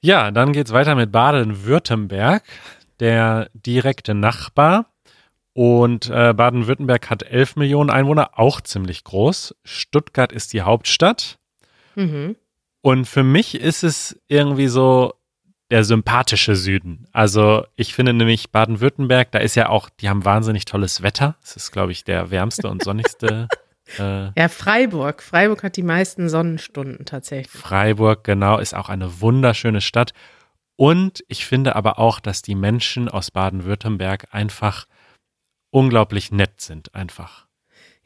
Ja, 0.00 0.30
dann 0.30 0.52
geht 0.52 0.66
es 0.66 0.72
weiter 0.74 0.94
mit 0.94 1.10
Baden-Württemberg, 1.10 2.44
der 3.00 3.48
direkte 3.54 4.14
Nachbar. 4.14 4.92
Und 5.54 6.10
äh, 6.10 6.34
Baden-Württemberg 6.34 7.08
hat 7.08 7.22
11 7.22 7.56
Millionen 7.56 7.88
Einwohner, 7.88 8.38
auch 8.38 8.60
ziemlich 8.60 9.04
groß. 9.04 9.56
Stuttgart 9.64 10.32
ist 10.32 10.52
die 10.52 10.62
Hauptstadt. 10.62 11.37
Mhm. 11.98 12.36
Und 12.80 13.06
für 13.06 13.24
mich 13.24 13.56
ist 13.56 13.82
es 13.82 14.18
irgendwie 14.28 14.68
so 14.68 15.14
der 15.70 15.84
sympathische 15.84 16.56
Süden. 16.56 17.06
Also 17.12 17.66
ich 17.76 17.92
finde 17.92 18.14
nämlich 18.14 18.50
Baden-Württemberg, 18.50 19.32
da 19.32 19.38
ist 19.38 19.54
ja 19.54 19.68
auch, 19.68 19.90
die 19.90 20.08
haben 20.08 20.24
wahnsinnig 20.24 20.64
tolles 20.64 21.02
Wetter. 21.02 21.36
Es 21.42 21.56
ist, 21.56 21.72
glaube 21.72 21.92
ich, 21.92 22.04
der 22.04 22.30
wärmste 22.30 22.68
und 22.68 22.82
sonnigste. 22.82 23.48
Äh, 23.98 24.32
ja, 24.38 24.48
Freiburg. 24.48 25.22
Freiburg 25.22 25.62
hat 25.62 25.78
die 25.78 25.82
meisten 25.82 26.28
Sonnenstunden 26.28 27.06
tatsächlich. 27.06 27.50
Freiburg, 27.50 28.22
genau, 28.22 28.58
ist 28.58 28.74
auch 28.74 28.90
eine 28.90 29.22
wunderschöne 29.22 29.80
Stadt. 29.80 30.12
Und 30.76 31.24
ich 31.26 31.46
finde 31.46 31.74
aber 31.74 31.98
auch, 31.98 32.20
dass 32.20 32.42
die 32.42 32.54
Menschen 32.54 33.08
aus 33.08 33.30
Baden-Württemberg 33.30 34.26
einfach 34.30 34.84
unglaublich 35.70 36.30
nett 36.30 36.60
sind, 36.60 36.94
einfach. 36.94 37.47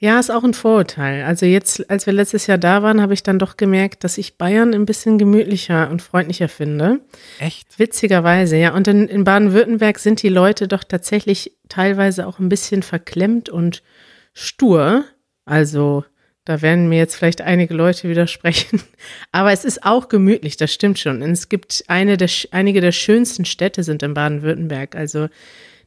Ja, 0.02 0.18
ist 0.18 0.32
auch 0.32 0.42
ein 0.42 0.52
Vorurteil. 0.52 1.22
Also 1.22 1.46
jetzt, 1.46 1.88
als 1.88 2.06
wir 2.06 2.12
letztes 2.12 2.48
Jahr 2.48 2.58
da 2.58 2.82
waren, 2.82 3.00
habe 3.00 3.14
ich 3.14 3.22
dann 3.22 3.38
doch 3.38 3.56
gemerkt, 3.56 4.02
dass 4.02 4.18
ich 4.18 4.36
Bayern 4.36 4.74
ein 4.74 4.84
bisschen 4.84 5.16
gemütlicher 5.16 5.88
und 5.90 6.02
freundlicher 6.02 6.48
finde. 6.48 6.98
Echt? 7.38 7.78
Witzigerweise, 7.78 8.56
ja. 8.56 8.74
Und 8.74 8.88
in, 8.88 9.06
in 9.06 9.22
Baden-Württemberg 9.22 10.00
sind 10.00 10.20
die 10.20 10.28
Leute 10.28 10.66
doch 10.66 10.82
tatsächlich 10.82 11.52
teilweise 11.68 12.26
auch 12.26 12.40
ein 12.40 12.48
bisschen 12.48 12.82
verklemmt 12.82 13.48
und 13.48 13.84
stur. 14.32 15.04
Also 15.44 16.04
da 16.44 16.62
werden 16.62 16.88
mir 16.88 16.98
jetzt 16.98 17.14
vielleicht 17.14 17.40
einige 17.40 17.72
Leute 17.72 18.08
widersprechen. 18.08 18.82
Aber 19.30 19.52
es 19.52 19.64
ist 19.64 19.84
auch 19.84 20.08
gemütlich, 20.08 20.56
das 20.56 20.74
stimmt 20.74 20.98
schon. 20.98 21.22
Und 21.22 21.30
es 21.30 21.48
gibt 21.48 21.84
eine 21.86 22.16
der, 22.16 22.28
einige 22.50 22.80
der 22.80 22.90
schönsten 22.90 23.44
Städte 23.44 23.84
sind 23.84 24.02
in 24.02 24.14
Baden-Württemberg. 24.14 24.96
Also 24.96 25.28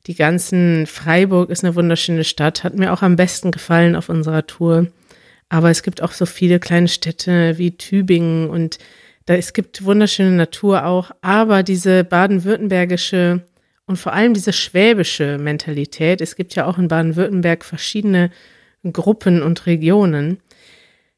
die 0.08 0.16
ganzen 0.16 0.86
Freiburg 0.86 1.50
ist 1.50 1.64
eine 1.64 1.76
wunderschöne 1.76 2.24
Stadt, 2.24 2.64
hat 2.64 2.76
mir 2.76 2.94
auch 2.94 3.02
am 3.02 3.16
besten 3.16 3.52
gefallen 3.52 3.96
auf 3.96 4.10
unserer 4.10 4.46
Tour. 4.46 4.88
Aber 5.50 5.70
es 5.70 5.84
gibt 5.84 6.02
auch 6.02 6.12
so 6.12 6.26
viele 6.26 6.60
kleine 6.60 6.88
Städte 6.88 7.58
wie 7.58 7.78
Tübingen 7.78 8.50
und 8.50 8.78
da, 9.26 9.34
es 9.34 9.54
gibt 9.54 9.84
wunderschöne 9.84 10.32
Natur 10.32 10.86
auch. 10.86 11.12
Aber 11.22 11.64
diese 11.64 12.04
baden-württembergische 12.04 13.42
und 13.88 13.98
vor 13.98 14.14
allem 14.14 14.34
diese 14.34 14.54
schwäbische 14.54 15.38
Mentalität, 15.38 16.22
es 16.22 16.36
gibt 16.36 16.56
ja 16.56 16.66
auch 16.66 16.78
in 16.78 16.88
Baden-Württemberg 16.88 17.64
verschiedene 17.66 18.32
Gruppen 18.84 19.42
und 19.42 19.66
Regionen. 19.66 20.40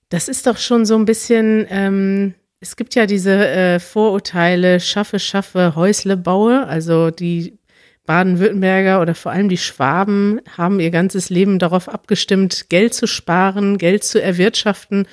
Das 0.10 0.30
ist 0.30 0.48
doch 0.48 0.58
schon 0.58 0.86
so 0.86 0.96
ein 0.96 1.06
bisschen, 1.06 1.66
ähm, 1.70 2.34
es 2.62 2.78
gibt 2.78 2.96
ja 2.96 3.06
diese 3.06 3.48
äh, 3.48 3.80
Vorurteile, 3.80 4.80
schaffe, 4.80 5.20
schaffe, 5.20 5.76
Häusle 5.76 6.16
baue. 6.16 6.66
Also 6.66 7.12
die 7.12 7.58
Baden-Württemberger 8.08 9.02
oder 9.02 9.14
vor 9.14 9.32
allem 9.32 9.50
die 9.50 9.58
Schwaben 9.58 10.42
haben 10.58 10.80
ihr 10.80 10.90
ganzes 10.90 11.30
Leben 11.30 11.60
darauf 11.60 11.90
abgestimmt, 11.90 12.70
Geld 12.70 12.96
zu 12.96 13.06
sparen, 13.06 13.78
Geld 13.78 14.04
zu 14.04 14.20
erwirtschaften 14.20 15.08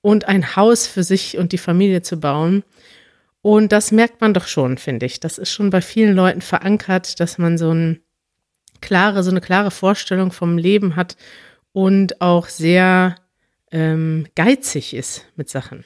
und 0.00 0.26
ein 0.26 0.56
Haus 0.56 0.88
für 0.88 1.04
sich 1.04 1.38
und 1.38 1.52
die 1.52 1.58
Familie 1.58 2.02
zu 2.02 2.18
bauen. 2.18 2.64
Und 3.42 3.70
das 3.70 3.92
merkt 3.92 4.20
man 4.20 4.34
doch 4.34 4.48
schon, 4.48 4.78
finde 4.78 5.06
ich. 5.06 5.20
Das 5.20 5.38
ist 5.38 5.52
schon 5.52 5.70
bei 5.70 5.80
vielen 5.80 6.16
Leuten 6.16 6.40
verankert, 6.40 7.20
dass 7.20 7.38
man 7.38 7.56
so, 7.56 7.70
ein 7.70 8.00
klare, 8.80 9.22
so 9.22 9.30
eine 9.30 9.40
klare 9.40 9.70
Vorstellung 9.70 10.32
vom 10.32 10.58
Leben 10.58 10.96
hat 10.96 11.16
und 11.72 12.20
auch 12.20 12.48
sehr 12.48 13.16
ähm, 13.70 14.26
geizig 14.34 14.94
ist 14.94 15.26
mit 15.36 15.50
Sachen. 15.50 15.84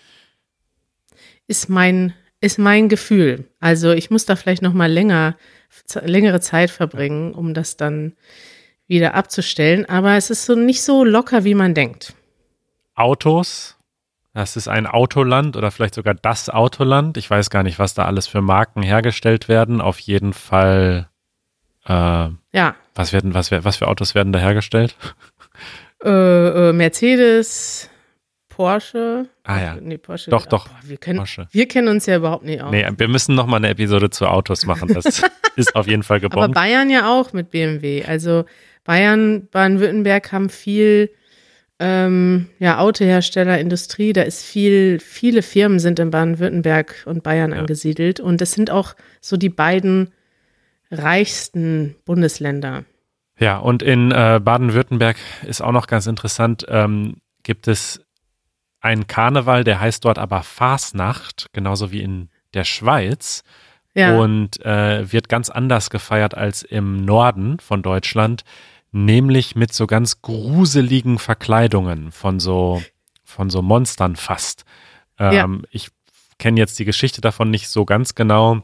Ist 1.47 1.69
mein, 1.69 2.15
ist 2.41 2.59
mein 2.59 2.89
Gefühl. 2.89 3.49
Also 3.61 3.93
ich 3.93 4.11
muss 4.11 4.27
da 4.27 4.37
vielleicht 4.37 4.63
noch 4.63 4.73
mal 4.73 4.91
länger 4.91 5.37
längere 6.03 6.41
Zeit 6.41 6.71
verbringen, 6.71 7.33
um 7.33 7.55
das 7.55 7.77
dann 7.77 8.15
wieder 8.87 9.15
abzustellen. 9.15 9.87
Aber 9.87 10.17
es 10.17 10.31
ist 10.31 10.45
so 10.45 10.55
nicht 10.55 10.83
so 10.83 11.05
locker, 11.05 11.45
wie 11.45 11.55
man 11.55 11.75
denkt. 11.75 12.15
Autos, 12.95 13.77
das 14.35 14.57
ist 14.57 14.69
ein 14.69 14.87
Autoland 14.87 15.57
oder 15.57 15.71
vielleicht 15.71 15.95
sogar 15.95 16.15
das 16.15 16.49
Autoland. 16.49 17.17
Ich 17.17 17.29
weiß 17.29 17.51
gar 17.51 17.63
nicht, 17.63 17.79
was 17.79 17.95
da 17.95 18.07
alles 18.07 18.27
für 18.27 18.41
Marken 18.41 18.83
hergestellt 18.83 19.49
werden. 19.49 19.81
Auf 19.81 19.99
jeden 19.99 20.33
Fall. 20.33 21.09
Äh, 21.87 22.29
ja. 22.53 22.75
Was 22.95 23.13
werden, 23.13 23.35
was, 23.35 23.51
was 23.51 23.77
für 23.77 23.89
Autos 23.89 24.15
werden 24.15 24.33
da 24.33 24.39
hergestellt? 24.39 24.97
Äh, 26.05 26.71
äh, 26.71 26.73
Mercedes, 26.73 27.89
Porsche. 28.53 29.29
Ah 29.45 29.61
ja. 29.61 29.79
Nee, 29.81 29.97
Porsche. 29.97 30.31
Doch, 30.31 30.45
doch. 30.45 30.69
Boah, 30.69 30.79
wir, 30.85 30.99
können, 30.99 31.19
Porsche. 31.19 31.49
wir 31.51 31.67
kennen 31.67 31.89
uns 31.89 32.05
ja 32.05 32.17
überhaupt 32.17 32.45
nicht 32.45 32.61
aus. 32.61 32.71
Nee, 32.71 32.87
wir 32.97 33.09
müssen 33.09 33.35
noch 33.35 33.47
mal 33.47 33.57
eine 33.57 33.71
Episode 33.71 34.11
zu 34.11 34.27
Autos 34.27 34.67
machen. 34.67 34.93
Das 34.93 35.23
ist 35.57 35.75
auf 35.75 35.87
jeden 35.87 36.03
Fall 36.03 36.21
gebombt. 36.21 36.45
Aber 36.45 36.53
Bayern 36.53 36.91
ja 36.91 37.11
auch 37.11 37.33
mit 37.33 37.51
BMW. 37.51 38.05
Also 38.05 38.45
Bayern, 38.85 39.49
Baden-Württemberg 39.51 40.33
haben 40.33 40.51
viel 40.51 41.11
ähm, 41.79 42.51
ja, 42.59 42.79
Autohersteller, 42.79 43.59
Industrie. 43.59 44.13
Da 44.13 44.21
ist 44.21 44.45
viel, 44.45 45.01
viele 45.01 45.41
Firmen 45.41 45.79
sind 45.79 45.99
in 45.99 46.11
Baden-Württemberg 46.11 47.05
und 47.07 47.23
Bayern 47.23 47.53
ja. 47.53 47.59
angesiedelt. 47.59 48.21
Und 48.21 48.43
das 48.43 48.53
sind 48.53 48.71
auch 48.71 48.95
so 49.23 49.39
die 49.39 49.49
beiden 49.49 50.13
reichsten 50.91 51.97
Bundesländer. 52.05 52.85
Ja, 53.39 53.57
und 53.57 53.83
in 53.83 54.11
äh, 54.11 54.41
Baden-Württemberg 54.45 55.17
ist 55.47 55.63
auch 55.63 55.73
noch 55.73 55.87
ganz 55.87 56.07
interessant, 56.07 56.67
ähm, 56.69 57.17
gibt 57.43 57.67
es 57.67 58.05
ein 58.83 59.07
Karneval, 59.07 59.65
der 59.65 59.81
heißt 59.81 60.05
dort 60.05 60.19
aber 60.19 60.43
Fasnacht, 60.43 61.47
genauso 61.53 61.93
wie 61.93 62.03
in 62.03 62.29
der 62.53 62.65
Schweiz. 62.65 63.43
Ja. 63.95 64.17
Und 64.17 64.65
äh, 64.65 65.13
wird 65.13 65.29
ganz 65.29 65.51
anders 65.51 65.91
gefeiert 65.91 66.35
als 66.35 66.63
im 66.63 67.05
Norden 67.05 67.61
von 67.61 67.83
Deutschland, 67.83 68.43
nämlich 68.91 69.55
mit 69.55 69.73
so 69.75 69.87
ganz 69.87 70.23
gruseligen 70.23 71.19
Verkleidungen 71.19 72.11
von 72.11 72.41
so 72.41 72.83
von 73.23 73.51
so 73.51 73.63
Monstern 73.63 74.17
fast. 74.17 74.65
Ja. 75.19 75.45
Ähm, 75.45 75.65
Ich 75.71 75.89
kenne 76.39 76.59
jetzt 76.59 76.79
die 76.79 76.85
Geschichte 76.85 77.21
davon 77.21 77.51
nicht 77.51 77.69
so 77.69 77.85
ganz 77.85 78.15
genau, 78.15 78.63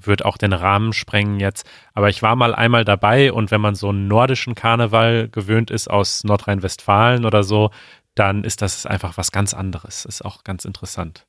wird 0.00 0.24
auch 0.24 0.36
den 0.36 0.52
Rahmen 0.52 0.92
sprengen 0.92 1.40
jetzt. 1.40 1.66
Aber 1.92 2.08
ich 2.08 2.22
war 2.22 2.34
mal 2.34 2.54
einmal 2.54 2.84
dabei 2.84 3.32
und 3.32 3.50
wenn 3.50 3.60
man 3.60 3.74
so 3.74 3.90
einen 3.90 4.08
nordischen 4.08 4.54
Karneval 4.54 5.28
gewöhnt 5.28 5.70
ist 5.70 5.88
aus 5.88 6.24
Nordrhein-Westfalen 6.24 7.24
oder 7.24 7.44
so, 7.44 7.70
dann 8.14 8.44
ist 8.44 8.62
das 8.62 8.86
einfach 8.86 9.16
was 9.16 9.32
ganz 9.32 9.54
anderes. 9.54 10.04
Ist 10.04 10.24
auch 10.24 10.44
ganz 10.44 10.64
interessant. 10.64 11.26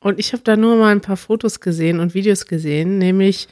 Und 0.00 0.18
ich 0.18 0.32
habe 0.32 0.42
da 0.42 0.56
nur 0.56 0.76
mal 0.76 0.92
ein 0.92 1.00
paar 1.00 1.16
Fotos 1.16 1.60
gesehen 1.60 2.00
und 2.00 2.14
Videos 2.14 2.46
gesehen, 2.46 2.98
nämlich 2.98 3.48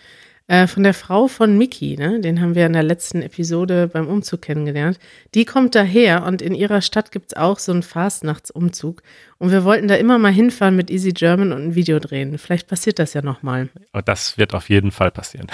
äh, 0.49 0.67
von 0.67 0.83
der 0.83 0.93
Frau 0.93 1.29
von 1.29 1.57
Mickey, 1.57 1.97
ne? 1.97 2.21
den 2.21 2.41
haben 2.41 2.55
wir 2.55 2.67
in 2.67 2.73
der 2.73 2.83
letzten 2.83 3.23
Episode 3.23 3.89
beim 3.89 4.09
Umzug 4.09 4.43
kennengelernt. 4.43 4.99
Die 5.35 5.45
kommt 5.45 5.75
daher 5.75 6.25
und 6.25 6.43
in 6.43 6.55
ihrer 6.55 6.83
Stadt 6.83 7.13
gibt's 7.13 7.35
auch 7.35 7.59
so 7.59 7.73
einen 7.73 7.83
Fastnachtsumzug. 7.83 9.03
Und 9.39 9.51
wir 9.51 9.65
wollten 9.65 9.89
da 9.89 9.95
immer 9.95 10.19
mal 10.19 10.33
hinfahren 10.33 10.77
mit 10.77 10.91
Easy 10.91 11.13
German 11.13 11.53
und 11.53 11.63
ein 11.63 11.75
Video 11.75 11.99
drehen. 12.01 12.37
Vielleicht 12.39 12.69
passiert 12.69 12.99
das 12.99 13.15
ja 13.15 13.23
nochmal. 13.23 13.71
Und 13.93 14.09
das 14.09 14.37
wird 14.37 14.53
auf 14.55 14.69
jeden 14.69 14.91
Fall 14.91 15.11
passieren. 15.11 15.47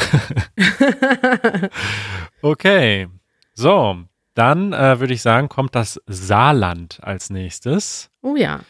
okay. 2.43 3.09
So, 3.55 4.05
dann 4.39 4.73
äh, 4.73 5.01
würde 5.01 5.15
ich 5.15 5.23
sagen, 5.23 5.49
kommt 5.49 5.75
das 5.75 6.01
Saarland 6.07 7.01
als 7.03 7.29
nächstes. 7.29 8.09
Oh 8.23 8.37
ja. 8.37 8.61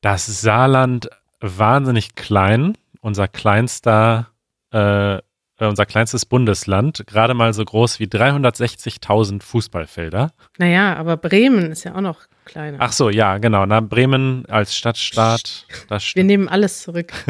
Das 0.00 0.26
Saarland 0.40 1.08
wahnsinnig 1.40 2.16
klein, 2.16 2.76
unser 3.00 3.28
kleinster, 3.28 4.28
äh, 4.72 5.16
äh, 5.16 5.20
unser 5.60 5.86
kleinstes 5.86 6.26
Bundesland, 6.26 7.06
gerade 7.06 7.34
mal 7.34 7.54
so 7.54 7.64
groß 7.64 8.00
wie 8.00 8.06
360.000 8.06 9.40
Fußballfelder. 9.42 10.32
Naja, 10.58 10.96
aber 10.96 11.16
Bremen 11.16 11.70
ist 11.70 11.84
ja 11.84 11.94
auch 11.94 12.00
noch 12.00 12.22
kleiner. 12.44 12.78
Ach 12.80 12.92
so, 12.92 13.08
ja, 13.08 13.38
genau. 13.38 13.66
Na, 13.66 13.78
Bremen 13.80 14.46
als 14.46 14.76
Stadtstaat, 14.76 15.66
das 15.88 16.14
wir 16.16 16.24
nehmen 16.24 16.48
alles 16.48 16.82
zurück. 16.82 17.12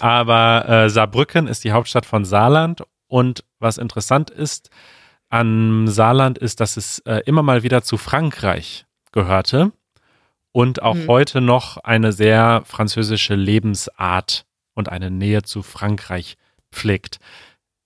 Aber 0.00 0.66
äh, 0.66 0.88
Saarbrücken 0.88 1.46
ist 1.46 1.62
die 1.64 1.72
Hauptstadt 1.72 2.06
von 2.06 2.24
Saarland 2.24 2.84
und 3.06 3.44
was 3.58 3.76
interessant 3.76 4.30
ist 4.30 4.70
an 5.32 5.88
Saarland 5.88 6.36
ist, 6.38 6.60
dass 6.60 6.76
es 6.76 6.98
äh, 7.00 7.22
immer 7.24 7.42
mal 7.42 7.62
wieder 7.62 7.82
zu 7.82 7.96
Frankreich 7.96 8.84
gehörte 9.12 9.72
und 10.52 10.82
auch 10.82 10.94
Mhm. 10.94 11.08
heute 11.08 11.40
noch 11.40 11.78
eine 11.78 12.12
sehr 12.12 12.62
französische 12.66 13.34
Lebensart 13.34 14.44
und 14.74 14.90
eine 14.90 15.10
Nähe 15.10 15.42
zu 15.42 15.62
Frankreich 15.62 16.36
pflegt. 16.70 17.18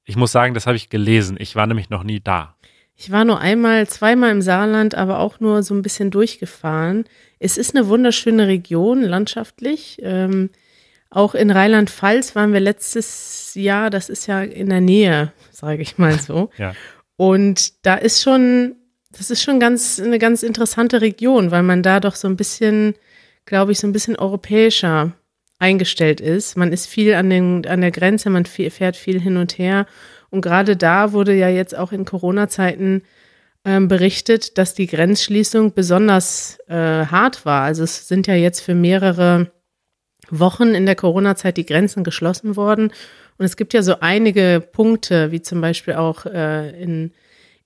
Ich 0.05 0.17
muss 0.17 0.33
sagen, 0.33 0.55
das 0.55 0.67
habe 0.67 0.77
ich 0.77 0.89
gelesen. 0.89 1.37
Ich 1.39 1.55
war 1.57 1.67
nämlich 1.67 1.89
noch 1.89 2.03
nie 2.03 2.21
da. 2.21 2.57
Ich 2.97 3.13
war 3.13 3.25
nur 3.25 3.39
einmal, 3.41 3.87
zweimal 3.87 4.31
im 4.31 4.43
Saarland, 4.43 4.95
aber 4.95 5.19
auch 5.21 5.39
nur 5.39 5.63
so 5.63 5.75
ein 5.75 5.83
bisschen 5.83 6.11
durchgefahren. 6.11 7.05
Es 7.39 7.59
ist 7.59 7.77
eine 7.77 7.87
wunderschöne 7.89 8.49
Region, 8.49 9.03
landschaftlich. 9.03 9.99
Ähm, 10.03 10.51
auch 11.11 11.35
in 11.35 11.51
Rheinland-Pfalz 11.51 12.35
waren 12.35 12.53
wir 12.53 12.61
letztes 12.61 13.53
Jahr, 13.55 13.91
das 13.91 14.09
ist 14.09 14.27
ja 14.27 14.43
in 14.43 14.69
der 14.71 14.81
Nähe, 14.81 15.33
sage 15.53 15.83
ich 15.83 15.99
mal 15.99 16.19
so. 16.19 16.51
Ja. 16.59 16.75
Und 17.17 17.85
da 17.87 17.95
ist 17.95 18.23
schon, 18.23 18.77
das 19.11 19.31
ist 19.31 19.43
schon 19.43 19.61
ganz, 19.61 20.01
eine 20.01 20.19
ganz 20.19 20.43
interessante 20.43 21.01
Region, 21.01 21.51
weil 21.51 21.63
man 21.63 21.83
da 21.83 22.01
doch 22.01 22.15
so 22.15 22.29
ein 22.29 22.37
bisschen, 22.37 22.95
glaube 23.45 23.73
ich, 23.73 23.79
so 23.79 23.87
ein 23.87 23.93
bisschen 23.93 24.17
europäischer 24.17 25.13
eingestellt 25.59 26.21
ist. 26.21 26.57
Man 26.57 26.73
ist 26.73 26.87
viel 26.87 27.15
an, 27.15 27.31
den, 27.31 27.67
an 27.67 27.81
der 27.81 27.91
Grenze, 27.91 28.29
man 28.31 28.45
fährt 28.45 28.97
viel 28.97 29.21
hin 29.21 29.37
und 29.37 29.59
her. 29.59 29.87
Und 30.31 30.43
gerade 30.43 30.77
da 30.77 31.13
wurde 31.13 31.35
ja 31.35 31.49
jetzt 31.49 31.77
auch 31.77 31.93
in 31.93 32.05
Corona-Zeiten 32.05 33.03
ähm, 33.65 33.89
berichtet, 33.89 34.59
dass 34.59 34.75
die 34.75 34.87
Grenzschließung 34.87 35.73
besonders 35.73 36.59
äh, 36.69 36.75
hart 37.07 37.47
war. 37.47 37.63
Also 37.63 37.85
es 37.85 38.07
sind 38.07 38.27
ja 38.27 38.35
jetzt 38.35 38.61
für 38.61 38.75
mehrere 38.75 39.51
Wochen 40.31 40.75
in 40.75 40.87
der 40.87 40.97
Corona-Zeit 40.97 41.57
die 41.57 41.67
Grenzen 41.67 42.05
geschlossen 42.05 42.57
worden. 42.57 42.93
Und 43.39 43.45
es 43.45 43.57
gibt 43.57 43.75
ja 43.75 43.83
so 43.83 44.01
einige 44.01 44.67
Punkte, 44.73 45.31
wie 45.33 45.43
zum 45.43 45.61
Beispiel 45.61 45.95
auch 45.95 46.27
äh, 46.27 46.71
in, 46.81 47.13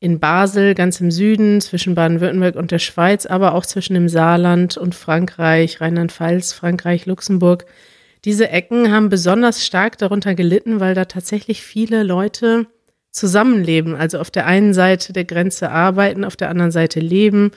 in 0.00 0.18
Basel, 0.18 0.74
ganz 0.74 1.00
im 1.00 1.10
Süden, 1.10 1.60
zwischen 1.60 1.94
Baden-Württemberg 1.94 2.56
und 2.56 2.70
der 2.70 2.78
Schweiz, 2.78 3.26
aber 3.26 3.54
auch 3.54 3.64
zwischen 3.64 3.94
dem 3.94 4.08
Saarland 4.08 4.76
und 4.76 4.94
Frankreich, 4.94 5.80
Rheinland-Pfalz, 5.80 6.52
Frankreich, 6.52 7.06
Luxemburg. 7.06 7.66
Diese 8.24 8.50
Ecken 8.50 8.92
haben 8.92 9.08
besonders 9.08 9.64
stark 9.64 9.96
darunter 9.98 10.34
gelitten, 10.34 10.80
weil 10.80 10.94
da 10.94 11.04
tatsächlich 11.04 11.62
viele 11.62 12.02
Leute 12.02 12.66
zusammenleben. 13.12 13.94
Also 13.94 14.18
auf 14.18 14.30
der 14.30 14.46
einen 14.46 14.74
Seite 14.74 15.12
der 15.12 15.24
Grenze 15.24 15.70
arbeiten, 15.70 16.24
auf 16.24 16.36
der 16.36 16.50
anderen 16.50 16.70
Seite 16.70 17.00
leben 17.00 17.52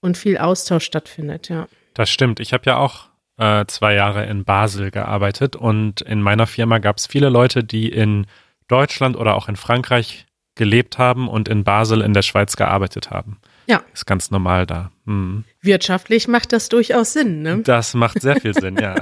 und 0.00 0.16
viel 0.16 0.38
Austausch 0.38 0.84
stattfindet, 0.84 1.48
ja. 1.48 1.66
Das 1.94 2.10
stimmt. 2.10 2.40
Ich 2.40 2.52
habe 2.52 2.64
ja 2.66 2.76
auch 2.76 3.08
äh, 3.36 3.64
zwei 3.66 3.94
Jahre 3.94 4.26
in 4.26 4.44
Basel 4.44 4.90
gearbeitet 4.90 5.56
und 5.56 6.00
in 6.02 6.22
meiner 6.22 6.46
Firma 6.46 6.78
gab 6.78 6.98
es 6.98 7.06
viele 7.06 7.28
Leute, 7.28 7.64
die 7.64 7.88
in 7.88 8.26
Deutschland 8.68 9.16
oder 9.16 9.34
auch 9.34 9.48
in 9.48 9.56
Frankreich 9.56 10.26
gelebt 10.54 10.98
haben 10.98 11.28
und 11.28 11.48
in 11.48 11.64
Basel 11.64 12.00
in 12.00 12.12
der 12.12 12.22
Schweiz 12.22 12.56
gearbeitet 12.56 13.10
haben. 13.10 13.40
Ja. 13.66 13.82
Ist 13.92 14.06
ganz 14.06 14.30
normal 14.30 14.66
da. 14.66 14.90
Hm. 15.06 15.44
Wirtschaftlich 15.60 16.28
macht 16.28 16.52
das 16.52 16.68
durchaus 16.68 17.12
Sinn, 17.12 17.42
ne? 17.42 17.60
Das 17.64 17.94
macht 17.94 18.20
sehr 18.20 18.40
viel 18.40 18.54
Sinn, 18.54 18.76
ja. 18.76 18.94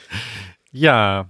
ja, 0.72 1.26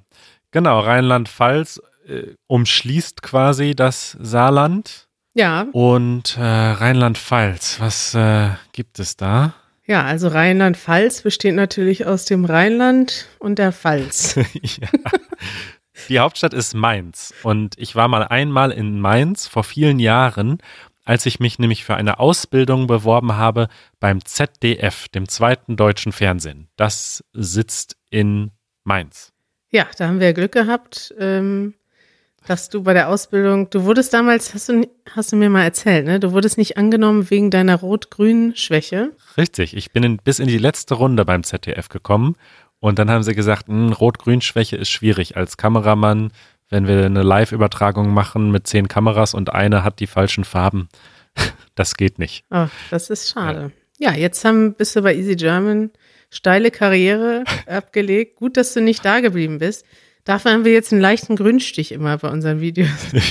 genau. 0.51 0.81
Rheinland-Pfalz 0.81 1.83
äh, 2.07 2.35
umschließt 2.47 3.23
quasi 3.23 3.75
das 3.75 4.17
Saarland 4.21 5.09
Ja, 5.35 5.67
und 5.73 6.37
äh, 6.39 6.43
Rheinland-Pfalz. 6.43 7.81
Was 7.81 8.15
äh, 8.15 8.51
gibt 8.73 8.99
es 9.01 9.17
da? 9.17 9.55
Ja, 9.91 10.05
also 10.05 10.29
Rheinland-Pfalz 10.29 11.23
besteht 11.23 11.57
natürlich 11.57 12.07
aus 12.07 12.25
dem 12.25 12.45
Rheinland 12.45 13.27
und 13.41 13.59
der 13.59 13.73
Pfalz. 13.73 14.37
ja. 14.63 14.89
Die 16.09 16.21
Hauptstadt 16.21 16.55
ist 16.55 16.75
Mainz 16.75 17.35
und 17.43 17.77
ich 17.77 17.97
war 17.97 18.07
mal 18.07 18.23
einmal 18.23 18.71
in 18.71 19.01
Mainz 19.01 19.49
vor 19.49 19.65
vielen 19.65 19.99
Jahren, 19.99 20.59
als 21.05 21.27
ich 21.27 21.41
mich 21.41 21.59
nämlich 21.59 21.85
für 21.85 21.97
eine 21.97 22.21
Ausbildung 22.21 22.87
beworben 22.87 23.37
habe 23.37 23.67
beim 23.99 24.25
ZDF, 24.25 25.09
dem 25.09 25.29
zweiten 25.29 25.75
deutschen 25.75 26.13
Fernsehen. 26.13 26.69
Das 26.77 27.25
sitzt 27.33 27.97
in 28.11 28.53
Mainz. 28.85 29.33
Ja, 29.73 29.89
da 29.99 30.07
haben 30.07 30.21
wir 30.21 30.33
Glück 30.35 30.53
gehabt, 30.53 31.13
ähm, 31.19 31.75
dass 32.47 32.71
du 32.71 32.83
bei 32.83 32.95
der 32.95 33.09
Ausbildung, 33.09 33.69
du 33.71 33.85
wurdest 33.85 34.13
damals, 34.13 34.55
hast 34.55 34.69
du, 34.69 34.89
hast 35.15 35.33
du 35.33 35.37
mir 35.37 35.51
mal 35.51 35.65
erzählt, 35.65 36.07
ne? 36.07 36.21
Du 36.21 36.33
wurdest 36.33 36.59
nicht 36.59 36.77
angenommen 36.77 37.31
wegen 37.31 37.51
deiner 37.51 37.77
Rot-Grün-Schwäche. 37.77 39.13
Richtig, 39.37 39.77
ich 39.77 39.93
bin 39.93 40.03
in, 40.03 40.17
bis 40.17 40.39
in 40.39 40.49
die 40.49 40.59
letzte 40.59 40.95
Runde 40.95 41.25
beim 41.25 41.43
ZDF 41.45 41.89
gekommen 41.89 42.37
und 42.81 42.99
dann 42.99 43.11
haben 43.11 43.23
sie 43.23 43.35
gesagt, 43.35 43.69
hm, 43.69 43.93
Rot-Grün-Schwäche 43.93 44.77
ist 44.77 44.89
schwierig 44.89 45.37
als 45.37 45.57
Kameramann, 45.57 46.33
wenn 46.71 46.87
wir 46.87 47.05
eine 47.05 47.23
Live-Übertragung 47.23 48.11
machen 48.15 48.51
mit 48.51 48.67
zehn 48.67 48.89
Kameras 48.89 49.35
und 49.35 49.53
eine 49.53 49.85
hat 49.85 50.01
die 50.01 50.07
falschen 50.07 50.45
Farben. 50.45 50.89
Das 51.77 51.95
geht 51.95 52.19
nicht. 52.19 52.45
Oh, 52.51 52.67
das 52.91 53.09
ist 53.09 53.31
schade. 53.31 53.73
Ja, 53.99 54.13
jetzt 54.13 54.45
haben, 54.45 54.75
bist 54.75 54.97
du 54.97 55.03
bei 55.03 55.15
Easy 55.15 55.35
German, 55.37 55.91
steile 56.29 56.71
Karriere 56.71 57.45
abgelegt. 57.67 58.37
Gut, 58.37 58.59
dass 58.59 58.75
du 58.75 58.83
nicht 58.83 59.03
da 59.05 59.21
geblieben 59.21 59.59
bist. 59.59 59.87
Dafür 60.25 60.53
haben 60.53 60.65
wir 60.65 60.73
jetzt 60.73 60.93
einen 60.93 61.01
leichten 61.01 61.37
Grünstich 61.37 61.93
immer 61.93 62.19
bei 62.19 62.29
unseren 62.29 62.61
Videos. 62.61 62.89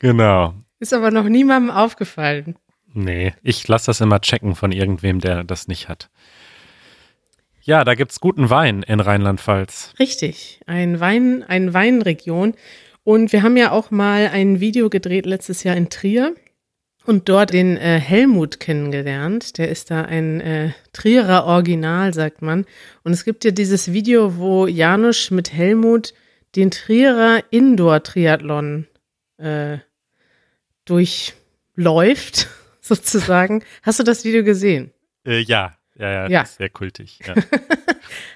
Genau. 0.00 0.54
Ist 0.78 0.94
aber 0.94 1.10
noch 1.10 1.28
niemandem 1.28 1.70
aufgefallen. 1.70 2.56
Nee, 2.92 3.34
ich 3.42 3.66
lasse 3.68 3.86
das 3.86 4.00
immer 4.00 4.20
checken 4.20 4.54
von 4.54 4.72
irgendwem, 4.72 5.20
der 5.20 5.44
das 5.44 5.68
nicht 5.68 5.88
hat. 5.88 6.08
Ja, 7.62 7.84
da 7.84 7.94
gibt's 7.94 8.20
guten 8.20 8.48
Wein 8.48 8.82
in 8.82 9.00
Rheinland-Pfalz. 9.00 9.94
Richtig, 9.98 10.60
ein 10.66 11.00
Wein, 11.00 11.44
eine 11.46 11.74
Weinregion. 11.74 12.54
Und 13.04 13.32
wir 13.32 13.42
haben 13.42 13.56
ja 13.56 13.72
auch 13.72 13.90
mal 13.90 14.28
ein 14.32 14.60
Video 14.60 14.88
gedreht 14.88 15.26
letztes 15.26 15.64
Jahr 15.64 15.76
in 15.76 15.90
Trier 15.90 16.34
und 17.08 17.30
dort 17.30 17.54
den 17.54 17.78
äh, 17.78 17.98
Helmut 17.98 18.60
kennengelernt. 18.60 19.56
Der 19.56 19.70
ist 19.70 19.90
da 19.90 20.02
ein 20.02 20.42
äh, 20.42 20.72
Trierer 20.92 21.46
Original, 21.46 22.12
sagt 22.12 22.42
man. 22.42 22.66
Und 23.02 23.14
es 23.14 23.24
gibt 23.24 23.46
ja 23.46 23.50
dieses 23.50 23.94
Video, 23.94 24.36
wo 24.36 24.66
Janusz 24.66 25.30
mit 25.30 25.54
Helmut 25.54 26.12
den 26.54 26.70
Trierer 26.70 27.42
Indoor-Triathlon 27.48 28.88
äh, 29.38 29.78
durchläuft, 30.84 32.48
sozusagen. 32.82 33.64
Hast 33.82 33.98
du 33.98 34.04
das 34.04 34.26
Video 34.26 34.44
gesehen? 34.44 34.92
Äh, 35.24 35.40
ja, 35.40 35.78
ja, 35.98 36.10
ja, 36.10 36.28
Ja. 36.28 36.44
Sehr 36.44 36.68
kultig. 36.68 37.20
Ja. 37.26 37.34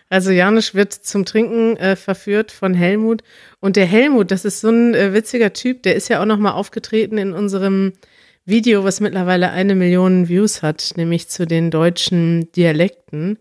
Also 0.09 0.31
Janusz 0.31 0.75
wird 0.75 0.93
zum 0.93 1.25
Trinken 1.25 1.79
äh, 1.79 1.97
verführt 1.97 2.53
von 2.53 2.75
Helmut. 2.75 3.23
Und 3.61 3.77
der 3.77 3.87
Helmut, 3.87 4.31
das 4.31 4.45
ist 4.45 4.61
so 4.61 4.69
ein 4.69 4.95
äh, 4.95 5.15
witziger 5.15 5.55
Typ, 5.55 5.83
der 5.85 5.95
ist 5.95 6.09
ja 6.09 6.21
auch 6.21 6.27
noch 6.27 6.37
mal 6.37 6.51
aufgetreten 6.51 7.17
in 7.17 7.33
unserem 7.33 7.95
Video, 8.45 8.83
was 8.85 9.01
mittlerweile 9.01 9.51
eine 9.51 9.75
Million 9.75 10.29
Views 10.29 10.63
hat, 10.63 10.93
nämlich 10.97 11.29
zu 11.29 11.47
den 11.47 11.71
deutschen 11.71 12.51
Dialekten. 12.53 13.39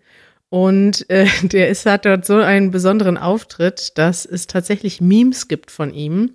Und 0.49 1.09
äh, 1.09 1.25
der 1.43 1.69
ist, 1.69 1.85
hat 1.85 2.05
dort 2.05 2.25
so 2.25 2.35
einen 2.35 2.71
besonderen 2.71 3.17
Auftritt, 3.17 3.97
dass 3.97 4.25
es 4.25 4.47
tatsächlich 4.47 5.01
Memes 5.01 5.47
gibt 5.47 5.71
von 5.71 5.93
ihm 5.93 6.31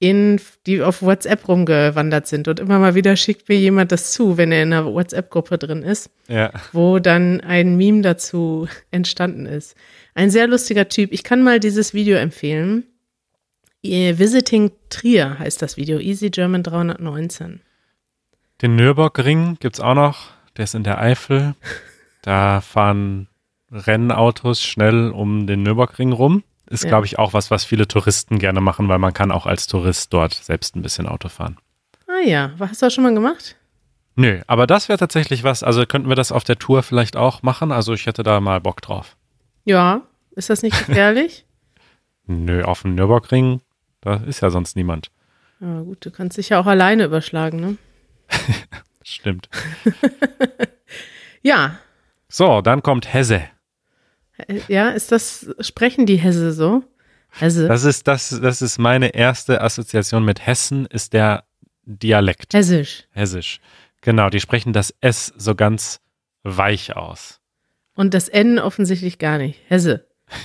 in, 0.00 0.38
die 0.66 0.82
auf 0.82 1.00
WhatsApp 1.02 1.48
rumgewandert 1.48 2.26
sind. 2.26 2.46
Und 2.48 2.60
immer 2.60 2.78
mal 2.78 2.94
wieder 2.94 3.16
schickt 3.16 3.48
mir 3.48 3.56
jemand 3.56 3.90
das 3.90 4.12
zu, 4.12 4.36
wenn 4.36 4.52
er 4.52 4.62
in 4.64 4.72
einer 4.72 4.92
WhatsApp-Gruppe 4.92 5.56
drin 5.56 5.82
ist, 5.82 6.10
Ja. 6.28 6.52
wo 6.72 6.98
dann 6.98 7.40
ein 7.40 7.76
Meme 7.76 8.02
dazu 8.02 8.68
entstanden 8.90 9.46
ist. 9.46 9.76
Ein 10.14 10.30
sehr 10.30 10.46
lustiger 10.46 10.88
Typ. 10.88 11.12
Ich 11.12 11.22
kann 11.24 11.42
mal 11.42 11.58
dieses 11.58 11.94
Video 11.94 12.18
empfehlen. 12.18 12.84
Visiting 13.82 14.72
Trier 14.90 15.38
heißt 15.38 15.60
das 15.62 15.76
Video. 15.76 15.98
Easy 15.98 16.30
German 16.30 16.62
319. 16.62 17.60
Den 18.62 18.76
Nürburgring 18.76 19.56
gibt's 19.60 19.80
auch 19.80 19.94
noch. 19.94 20.28
Der 20.56 20.64
ist 20.64 20.74
in 20.74 20.84
der 20.84 21.00
Eifel. 21.00 21.54
Da 22.22 22.60
fahren 22.60 23.28
Rennautos 23.70 24.62
schnell 24.62 25.10
um 25.10 25.46
den 25.46 25.62
Nürburgring 25.62 26.12
rum. 26.12 26.44
Ist, 26.70 26.84
Ja. 26.84 26.90
glaube 26.90 27.06
ich, 27.06 27.18
auch 27.18 27.32
was, 27.34 27.50
was 27.50 27.64
viele 27.64 27.86
Touristen 27.86 28.38
gerne 28.38 28.60
machen, 28.60 28.88
weil 28.88 28.98
man 28.98 29.12
kann 29.12 29.30
auch 29.30 29.46
als 29.46 29.66
Tourist 29.66 30.12
dort 30.12 30.32
selbst 30.32 30.76
ein 30.76 30.82
bisschen 30.82 31.06
Auto 31.06 31.28
fahren. 31.28 31.58
Ah 32.06 32.24
ja, 32.26 32.52
hast 32.58 32.80
du 32.80 32.86
das 32.86 32.94
schon 32.94 33.04
mal 33.04 33.12
gemacht? 33.12 33.56
Nö, 34.16 34.40
aber 34.46 34.66
das 34.66 34.88
wäre 34.88 34.98
tatsächlich 34.98 35.42
was. 35.42 35.62
Also 35.62 35.84
könnten 35.86 36.08
wir 36.08 36.14
das 36.16 36.32
auf 36.32 36.44
der 36.44 36.56
Tour 36.58 36.82
vielleicht 36.82 37.16
auch 37.16 37.42
machen. 37.42 37.72
Also 37.72 37.92
ich 37.92 38.06
hätte 38.06 38.22
da 38.22 38.40
mal 38.40 38.60
Bock 38.60 38.80
drauf. 38.80 39.16
Ja. 39.64 40.02
Ist 40.36 40.50
das 40.50 40.62
nicht 40.62 40.86
gefährlich? 40.86 41.44
Nö, 42.26 42.62
auf 42.64 42.82
dem 42.82 42.94
Nürburgring, 42.94 43.60
da 44.00 44.14
ist 44.26 44.40
ja 44.40 44.50
sonst 44.50 44.76
niemand. 44.76 45.10
ja, 45.60 45.80
gut, 45.80 46.04
du 46.06 46.10
kannst 46.10 46.38
dich 46.38 46.48
ja 46.50 46.60
auch 46.60 46.66
alleine 46.66 47.04
überschlagen, 47.04 47.60
ne? 47.60 47.76
Stimmt. 49.02 49.48
Ja. 51.44 51.78
So, 52.28 52.62
dann 52.62 52.82
kommt 52.82 53.12
Hesse. 53.12 53.42
Ja, 54.66 54.88
ist 54.88 55.12
das, 55.12 55.54
sprechen 55.60 56.06
die 56.06 56.16
Hesse 56.16 56.52
so? 56.52 56.82
Hesse. 57.28 57.68
Das 57.68 57.84
ist, 57.84 58.08
das, 58.08 58.30
das 58.40 58.62
ist 58.62 58.78
meine 58.78 59.14
erste 59.14 59.60
Assoziation 59.60 60.24
mit 60.24 60.44
Hessen, 60.46 60.86
ist 60.86 61.12
der 61.12 61.44
Dialekt. 61.84 62.54
Hessisch. 62.54 63.04
Hessisch. 63.10 63.60
Genau, 64.00 64.30
die 64.30 64.40
sprechen 64.40 64.72
das 64.72 64.94
S 65.00 65.32
so 65.36 65.54
ganz 65.54 66.00
weich 66.42 66.96
aus. 66.96 67.40
Und 67.94 68.14
das 68.14 68.28
N 68.28 68.58
offensichtlich 68.58 69.18
gar 69.18 69.38
nicht. 69.38 69.60
Hesse. 69.68 70.08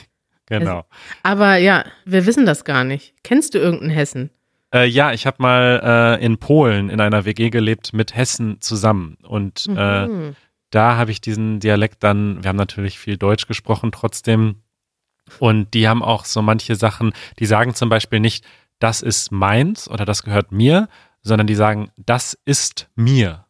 Genau. 0.52 0.84
Aber 1.22 1.58
ja, 1.58 1.86
wir 2.06 2.26
wissen 2.26 2.48
das 2.48 2.66
gar 2.66 2.84
nicht. 2.84 3.14
Kennst 3.22 3.54
du 3.54 3.60
irgendeinen 3.60 3.92
Hessen? 3.92 4.32
Äh, 4.74 4.86
ja, 4.86 5.14
ich 5.14 5.26
habe 5.26 5.38
mal 5.42 6.18
äh, 6.20 6.26
in 6.26 6.38
Polen 6.38 6.90
in 6.90 7.02
einer 7.02 7.26
WG 7.26 7.50
gelebt 7.50 7.94
mit 7.94 8.16
Hessen 8.16 8.62
zusammen. 8.62 9.18
Und 9.24 9.66
äh, 9.76 10.08
Mhm. 10.08 10.36
da 10.70 10.96
habe 10.98 11.12
ich 11.12 11.22
diesen 11.22 11.60
Dialekt 11.60 12.04
dann, 12.04 12.44
wir 12.44 12.50
haben 12.50 12.56
natürlich 12.58 13.00
viel 13.00 13.18
Deutsch 13.18 13.48
gesprochen 13.48 13.92
trotzdem. 13.92 14.62
Und 15.40 15.74
die 15.74 15.88
haben 15.88 16.04
auch 16.04 16.26
so 16.26 16.42
manche 16.42 16.76
Sachen, 16.76 17.14
die 17.40 17.46
sagen 17.46 17.74
zum 17.76 17.90
Beispiel 17.90 18.20
nicht, 18.20 18.46
das 18.80 19.02
ist 19.02 19.32
meins 19.32 19.90
oder 19.90 20.06
das 20.06 20.24
gehört 20.24 20.52
mir, 20.52 20.88
sondern 21.22 21.48
die 21.48 21.56
sagen, 21.56 21.92
das 21.98 22.38
ist 22.46 22.90
mir. 22.96 23.46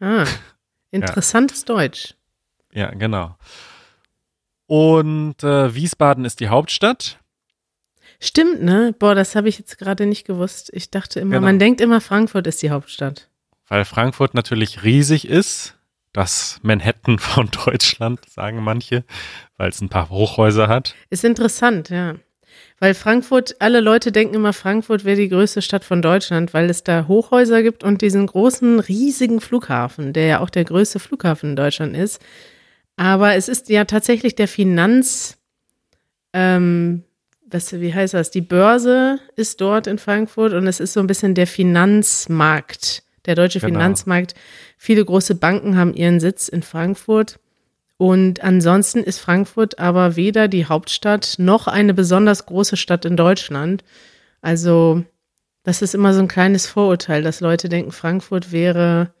Ah, 0.00 0.24
interessantes 0.90 1.64
Deutsch. 1.64 2.14
Ja, 2.72 2.90
genau. 2.90 3.36
Und 4.66 5.42
äh, 5.44 5.74
Wiesbaden 5.74 6.24
ist 6.24 6.40
die 6.40 6.48
Hauptstadt. 6.48 7.18
Stimmt, 8.24 8.62
ne? 8.62 8.94
Boah, 8.98 9.14
das 9.14 9.36
habe 9.36 9.50
ich 9.50 9.58
jetzt 9.58 9.76
gerade 9.76 10.06
nicht 10.06 10.26
gewusst. 10.26 10.70
Ich 10.72 10.90
dachte 10.90 11.20
immer, 11.20 11.32
Genau. 11.36 11.46
man 11.46 11.58
denkt 11.58 11.82
immer, 11.82 12.00
Frankfurt 12.00 12.46
ist 12.46 12.62
die 12.62 12.70
Hauptstadt. 12.70 13.28
Weil 13.68 13.84
Frankfurt 13.84 14.32
natürlich 14.32 14.82
riesig 14.82 15.28
ist. 15.28 15.76
Das 16.14 16.58
Manhattan 16.62 17.18
von 17.18 17.50
Deutschland, 17.66 18.20
sagen 18.30 18.62
manche, 18.62 19.04
weil 19.58 19.68
es 19.68 19.80
ein 19.82 19.88
paar 19.90 20.08
Hochhäuser 20.08 20.68
hat. 20.68 20.94
Ist 21.10 21.24
interessant, 21.24 21.90
ja. 21.90 22.14
Weil 22.78 22.94
Frankfurt, 22.94 23.56
alle 23.60 23.80
Leute 23.80 24.10
denken 24.10 24.36
immer, 24.36 24.52
Frankfurt 24.52 25.04
wäre 25.04 25.16
die 25.16 25.28
größte 25.28 25.60
Stadt 25.60 25.84
von 25.84 26.00
Deutschland, 26.00 26.54
weil 26.54 26.70
es 26.70 26.82
da 26.82 27.06
Hochhäuser 27.08 27.62
gibt 27.62 27.84
und 27.84 28.00
diesen 28.00 28.26
großen, 28.26 28.80
riesigen 28.80 29.40
Flughafen, 29.40 30.12
der 30.12 30.26
ja 30.26 30.40
auch 30.40 30.50
der 30.50 30.64
größte 30.64 30.98
Flughafen 30.98 31.50
in 31.50 31.56
Deutschland 31.56 31.96
ist. 31.96 32.22
Aber 32.96 33.34
es 33.34 33.48
ist 33.48 33.68
ja 33.68 33.84
tatsächlich 33.84 34.34
der 34.34 34.48
Finanz, 34.48 35.36
ähm, 36.32 37.02
was, 37.54 37.72
wie 37.80 37.94
heißt 37.94 38.14
das? 38.14 38.30
Die 38.30 38.40
Börse 38.40 39.20
ist 39.36 39.60
dort 39.60 39.86
in 39.86 39.98
Frankfurt 39.98 40.52
und 40.52 40.66
es 40.66 40.80
ist 40.80 40.92
so 40.92 41.00
ein 41.00 41.06
bisschen 41.06 41.34
der 41.34 41.46
Finanzmarkt, 41.46 43.04
der 43.26 43.36
deutsche 43.36 43.60
Genau. 43.60 43.74
Finanzmarkt. 43.74 44.34
Viele 44.76 45.04
große 45.04 45.36
Banken 45.36 45.76
haben 45.76 45.94
ihren 45.94 46.20
Sitz 46.20 46.48
in 46.48 46.62
Frankfurt. 46.62 47.38
Und 47.96 48.42
ansonsten 48.42 49.04
ist 49.04 49.20
Frankfurt 49.20 49.78
aber 49.78 50.16
weder 50.16 50.48
die 50.48 50.66
Hauptstadt 50.66 51.36
noch 51.38 51.68
eine 51.68 51.94
besonders 51.94 52.44
große 52.44 52.76
Stadt 52.76 53.04
in 53.04 53.16
Deutschland. 53.16 53.84
Also, 54.42 55.04
das 55.62 55.80
ist 55.80 55.94
immer 55.94 56.12
so 56.12 56.20
ein 56.20 56.28
kleines 56.28 56.66
Vorurteil, 56.66 57.22
dass 57.22 57.40
Leute 57.40 57.68
denken, 57.68 57.92
Frankfurt 57.92 58.50
wäre 58.50 59.14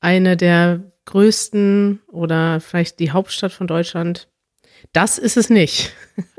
eine 0.00 0.36
der 0.36 0.80
größten 1.04 2.00
oder 2.08 2.60
vielleicht 2.60 2.98
die 2.98 3.12
Hauptstadt 3.12 3.52
von 3.52 3.68
Deutschland. 3.68 4.28
Das 4.92 5.18
ist 5.18 5.36
es 5.36 5.50
nicht. 5.50 5.92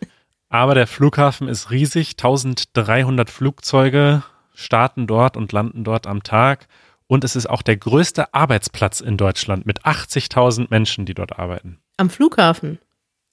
Aber 0.50 0.76
der 0.76 0.88
Flughafen 0.88 1.48
ist 1.48 1.72
riesig. 1.72 2.12
1300 2.12 3.30
Flugzeuge 3.30 4.24
starten 4.54 5.08
dort 5.08 5.38
und 5.38 5.52
landen 5.52 5.84
dort 5.84 6.08
am 6.08 6.24
Tag. 6.24 6.68
Und 7.08 7.24
es 7.24 7.36
ist 7.36 7.50
auch 7.50 7.62
der 7.62 7.78
größte 7.78 8.34
Arbeitsplatz 8.34 9.00
in 9.00 9.18
Deutschland 9.18 9.66
mit 9.66 9.86
80.000 9.86 10.68
Menschen, 10.70 11.06
die 11.06 11.14
dort 11.14 11.40
arbeiten. 11.40 11.80
Am 11.98 12.10
Flughafen. 12.10 12.80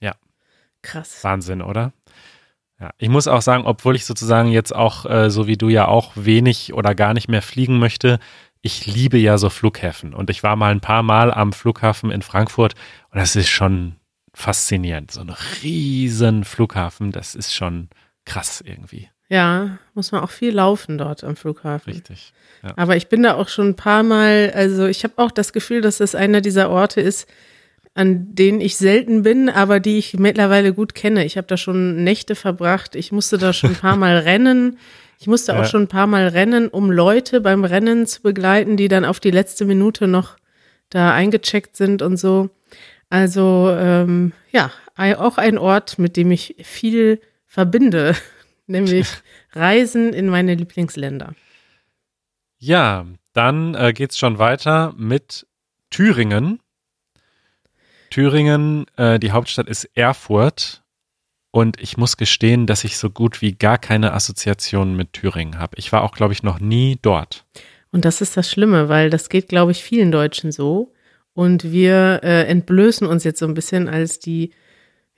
Ja. 0.01 0.15
Krass. 0.83 1.23
Wahnsinn, 1.25 1.63
oder? 1.63 1.93
Ja, 2.81 2.91
ich 2.99 3.09
muss 3.09 3.29
auch 3.29 3.43
sagen, 3.43 3.65
obwohl 3.67 3.97
ich 3.97 4.05
sozusagen 4.05 4.51
jetzt 4.51 4.75
auch, 4.75 5.07
äh, 5.07 5.31
so 5.31 5.47
wie 5.47 5.57
du 5.57 5.69
ja 5.69 5.87
auch 5.87 6.13
wenig 6.15 6.73
oder 6.75 6.95
gar 6.95 7.15
nicht 7.15 7.29
mehr 7.29 7.43
fliegen 7.43 7.79
möchte, 7.79 8.19
ich 8.63 8.87
liebe 8.87 9.19
ja 9.19 9.39
so 9.39 9.51
Flughäfen. 9.51 10.15
Und 10.15 10.31
ich 10.31 10.43
war 10.43 10.57
mal 10.57 10.73
ein 10.73 10.81
paar 10.81 11.03
Mal 11.03 11.33
am 11.33 11.53
Flughafen 11.53 12.11
in 12.11 12.23
Frankfurt 12.23 12.75
und 13.11 13.19
das 13.21 13.37
ist 13.37 13.49
schon 13.49 13.97
faszinierend. 14.35 15.11
So 15.11 15.21
ein 15.21 15.35
riesen 15.63 16.45
Flughafen, 16.45 17.13
das 17.13 17.35
ist 17.35 17.55
schon 17.55 17.89
krass 18.25 18.63
irgendwie. 18.65 19.09
Ja, 19.29 19.79
muss 19.95 20.13
man 20.13 20.21
auch 20.23 20.31
viel 20.31 20.53
laufen 20.55 20.99
dort 20.99 21.25
am 21.25 21.35
Flughafen. 21.37 21.93
Richtig. 21.93 22.33
Ja. 22.63 22.75
Aber 22.77 22.97
ich 22.97 23.09
bin 23.09 23.23
da 23.23 23.35
auch 23.35 23.49
schon 23.49 23.69
ein 23.69 23.77
paar 23.77 24.03
Mal, 24.03 24.53
also 24.55 24.87
ich 24.87 25.03
habe 25.05 25.15
auch 25.17 25.31
das 25.31 25.53
Gefühl, 25.53 25.81
dass 25.81 25.99
das 25.99 26.15
einer 26.15 26.41
dieser 26.41 26.69
Orte 26.71 27.01
ist, 27.01 27.27
an 27.95 28.35
denen 28.35 28.61
ich 28.61 28.77
selten 28.77 29.23
bin, 29.23 29.49
aber 29.49 29.81
die 29.81 29.99
ich 29.99 30.15
mittlerweile 30.19 30.75
gut 30.75 30.95
kenne. 30.95 31.25
Ich 31.25 31.37
habe 31.37 31.47
da 31.47 31.57
schon 31.57 32.03
Nächte 32.05 32.35
verbracht. 32.35 32.97
Ich 32.97 33.13
musste 33.13 33.39
da 33.39 33.53
schon 33.53 33.71
ein 33.71 33.77
paar 33.77 33.97
Mal 33.97 34.19
rennen. 34.25 34.79
Ich 35.21 35.27
musste 35.29 35.53
Ja. 35.53 35.61
auch 35.61 35.65
schon 35.65 35.83
ein 35.83 35.89
paar 35.89 36.07
Mal 36.09 36.29
rennen, 36.29 36.69
um 36.69 36.91
Leute 36.91 37.41
beim 37.41 37.65
Rennen 37.65 38.07
zu 38.07 38.21
begleiten, 38.21 38.77
die 38.77 38.89
dann 38.89 39.05
auf 39.05 39.21
die 39.21 39.31
letzte 39.31 39.65
Minute 39.65 40.07
noch 40.09 40.37
da 40.91 41.15
eingecheckt 41.15 41.77
sind 41.77 42.03
und 42.03 42.17
so. 42.19 42.51
Also 43.11 43.71
ähm, 43.71 44.33
ja, 44.51 44.71
auch 44.97 45.39
ein 45.39 45.59
Ort, 45.59 45.99
mit 45.99 46.17
dem 46.17 46.31
ich 46.31 46.57
viel 46.63 47.21
verbinde, 47.47 48.17
nämlich 48.67 49.09
Reisen 49.53 50.13
in 50.13 50.29
meine 50.29 50.55
Lieblingsländer. 50.55 51.35
Ja, 52.59 53.07
dann 53.33 53.75
äh, 53.75 53.93
geht's 53.93 54.19
schon 54.19 54.39
weiter 54.39 54.95
mit 54.97 55.47
Thüringen. 55.91 56.61
Thüringen, 58.11 58.87
äh, 58.97 59.19
die 59.19 59.33
Hauptstadt 59.33 59.69
ist 59.69 59.85
Erfurt. 59.95 60.83
Und 61.51 61.81
ich 61.81 61.97
muss 61.97 62.17
gestehen, 62.17 62.67
dass 62.67 62.83
ich 62.83 62.97
so 62.97 63.11
gut 63.11 63.41
wie 63.41 63.53
gar 63.53 63.79
keine 63.79 64.13
Assoziationen 64.13 64.97
mit 64.97 65.13
Thüringen 65.13 65.59
habe. 65.59 65.77
Ich 65.79 65.93
war 65.93 66.03
auch, 66.03 66.13
glaube 66.13 66.33
ich, 66.33 66.43
noch 66.43 66.59
nie 66.59 66.99
dort. 67.01 67.45
Und 67.93 68.05
das 68.05 68.21
ist 68.21 68.37
das 68.37 68.51
Schlimme, 68.51 68.89
weil 68.89 69.09
das 69.09 69.29
geht, 69.29 69.49
glaube 69.49 69.71
ich, 69.71 69.85
vielen 69.85 70.11
Deutschen 70.11 70.51
so. 70.51 70.94
Und 71.35 71.71
wir 71.73 72.21
äh, 72.23 72.45
entblößen 72.47 73.07
uns 73.07 73.25
jetzt 73.25 73.41
so 73.41 73.47
ein 73.47 73.55
bisschen 73.55 73.89
als 73.89 74.19
die, 74.21 74.51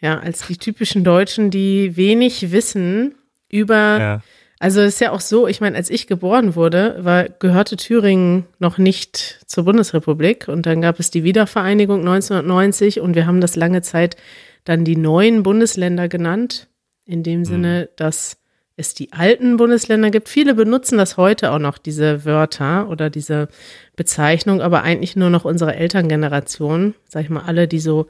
ja, 0.01 0.19
als 0.19 0.47
die 0.47 0.57
typischen 0.57 1.05
Deutschen, 1.05 1.51
die 1.51 1.97
wenig 1.97 2.51
wissen 2.53 3.15
über, 3.51 3.75
Ja. 3.99 4.23
also 4.59 4.81
es 4.81 4.95
ist 4.95 5.01
ja 5.01 5.13
auch 5.13 5.21
so, 5.21 5.47
ich 5.47 5.61
meine, 5.61 5.77
als 5.77 5.91
ich 5.91 6.07
geboren 6.07 6.55
wurde, 6.55 6.97
war, 7.01 7.25
gehörte 7.29 7.77
Thüringen 7.77 8.47
noch 8.59 8.79
nicht 8.79 9.41
zur 9.47 9.65
Bundesrepublik 9.65 10.49
und 10.49 10.65
dann 10.67 10.81
gab 10.81 10.99
es 10.99 11.11
die 11.11 11.23
Wiedervereinigung 11.23 12.01
1990 12.01 13.01
und 13.01 13.15
wir 13.15 13.27
haben 13.27 13.41
das 13.41 13.55
lange 13.57 13.83
Zeit 13.83 14.17
dann 14.65 14.85
die 14.85 14.97
neuen 14.97 15.43
Bundesländer 15.43 16.09
genannt, 16.09 16.69
in 17.05 17.23
dem 17.23 17.45
Sinne, 17.45 17.89
dass 17.97 18.39
es 18.77 18.95
die 18.95 19.13
alten 19.13 19.57
Bundesländer 19.57 20.11
gibt. 20.11 20.29
Viele 20.29 20.55
benutzen 20.55 20.99
das 20.99 21.17
heute 21.17 21.53
auch 21.53 21.59
noch, 21.59 21.79
diese 21.79 22.25
Wörter 22.25 22.89
oder 22.91 23.09
diese 23.09 23.49
Bezeichnung, 23.97 24.61
aber 24.61 24.83
eigentlich 24.83 25.17
nur 25.17 25.31
noch 25.31 25.45
unsere 25.45 25.75
Elterngeneration, 25.75 26.95
sag 27.09 27.25
ich 27.25 27.31
mal, 27.31 27.45
alle, 27.45 27.69
die 27.69 27.81
so 27.81 28.07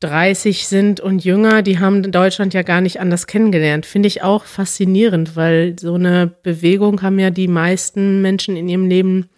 30 0.00 0.68
sind 0.68 1.00
und 1.00 1.24
jünger, 1.24 1.62
die 1.62 1.78
haben 1.78 2.10
Deutschland 2.10 2.54
ja 2.54 2.62
gar 2.62 2.80
nicht 2.80 3.00
anders 3.00 3.26
kennengelernt. 3.26 3.86
Finde 3.86 4.06
ich 4.06 4.22
auch 4.22 4.44
faszinierend, 4.44 5.34
weil 5.34 5.76
so 5.78 5.94
eine 5.94 6.26
Bewegung 6.42 7.02
haben 7.02 7.18
ja 7.18 7.30
die 7.30 7.48
meisten 7.48 8.20
Menschen 8.20 8.56
in 8.56 8.68
ihrem 8.68 8.86
Leben 8.86 9.30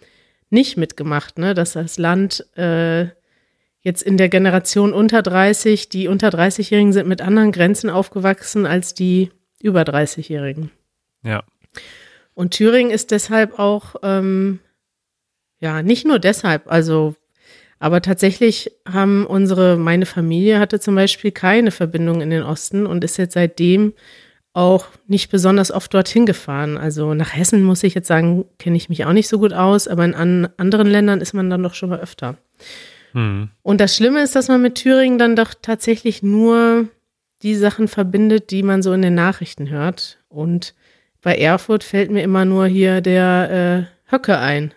nicht 0.49 0.77
mitgemacht, 0.77 1.39
ne? 1.39 1.53
dass 1.53 1.73
das 1.73 1.97
Land 1.97 2.45
äh, 2.57 3.07
jetzt 3.81 4.03
in 4.03 4.17
der 4.17 4.29
Generation 4.29 4.93
unter 4.93 5.21
30, 5.21 5.89
die 5.89 6.07
unter 6.07 6.29
30-Jährigen 6.29 6.93
sind 6.93 7.07
mit 7.07 7.21
anderen 7.21 7.51
Grenzen 7.51 7.89
aufgewachsen 7.89 8.65
als 8.65 8.93
die 8.93 9.31
über 9.61 9.81
30-Jährigen. 9.81 10.71
Ja. 11.23 11.43
Und 12.33 12.51
Thüringen 12.51 12.91
ist 12.91 13.11
deshalb 13.11 13.57
auch, 13.59 13.95
ähm, 14.03 14.59
ja, 15.59 15.81
nicht 15.81 16.05
nur 16.05 16.19
deshalb, 16.19 16.71
also, 16.71 17.15
aber 17.79 18.01
tatsächlich 18.01 18.71
haben 18.87 19.25
unsere, 19.25 19.77
meine 19.77 20.05
Familie 20.05 20.59
hatte 20.59 20.79
zum 20.79 20.95
Beispiel 20.95 21.31
keine 21.31 21.71
Verbindung 21.71 22.21
in 22.21 22.29
den 22.29 22.43
Osten 22.43 22.85
und 22.85 23.03
ist 23.03 23.17
jetzt 23.17 23.33
seitdem 23.33 23.93
auch 24.53 24.87
nicht 25.05 25.29
besonders 25.29 25.71
oft 25.71 25.93
dorthin 25.93 26.25
gefahren. 26.25 26.77
Also 26.77 27.13
nach 27.13 27.35
Hessen 27.35 27.63
muss 27.63 27.83
ich 27.83 27.93
jetzt 27.93 28.07
sagen, 28.07 28.45
kenne 28.57 28.75
ich 28.75 28.89
mich 28.89 29.05
auch 29.05 29.13
nicht 29.13 29.27
so 29.27 29.37
gut 29.37 29.53
aus, 29.53 29.87
aber 29.87 30.03
in 30.03 30.15
an 30.15 30.49
anderen 30.57 30.87
Ländern 30.87 31.21
ist 31.21 31.33
man 31.33 31.49
dann 31.49 31.61
doch 31.61 31.75
schon 31.75 31.89
mal 31.89 31.99
öfter. 31.99 32.37
Hm. 33.13 33.49
Und 33.61 33.81
das 33.81 33.95
Schlimme 33.95 34.23
ist, 34.23 34.35
dass 34.35 34.47
man 34.47 34.61
mit 34.61 34.75
Thüringen 34.75 35.19
dann 35.19 35.35
doch 35.35 35.53
tatsächlich 35.61 36.23
nur 36.23 36.87
die 37.43 37.55
Sachen 37.55 37.87
verbindet, 37.87 38.51
die 38.51 38.63
man 38.63 38.81
so 38.81 38.93
in 38.93 39.01
den 39.01 39.15
Nachrichten 39.15 39.69
hört. 39.69 40.19
Und 40.29 40.73
bei 41.21 41.35
Erfurt 41.35 41.83
fällt 41.83 42.11
mir 42.11 42.23
immer 42.23 42.45
nur 42.45 42.67
hier 42.67 43.01
der 43.01 43.87
äh, 44.09 44.11
Höcke 44.13 44.37
ein. 44.37 44.73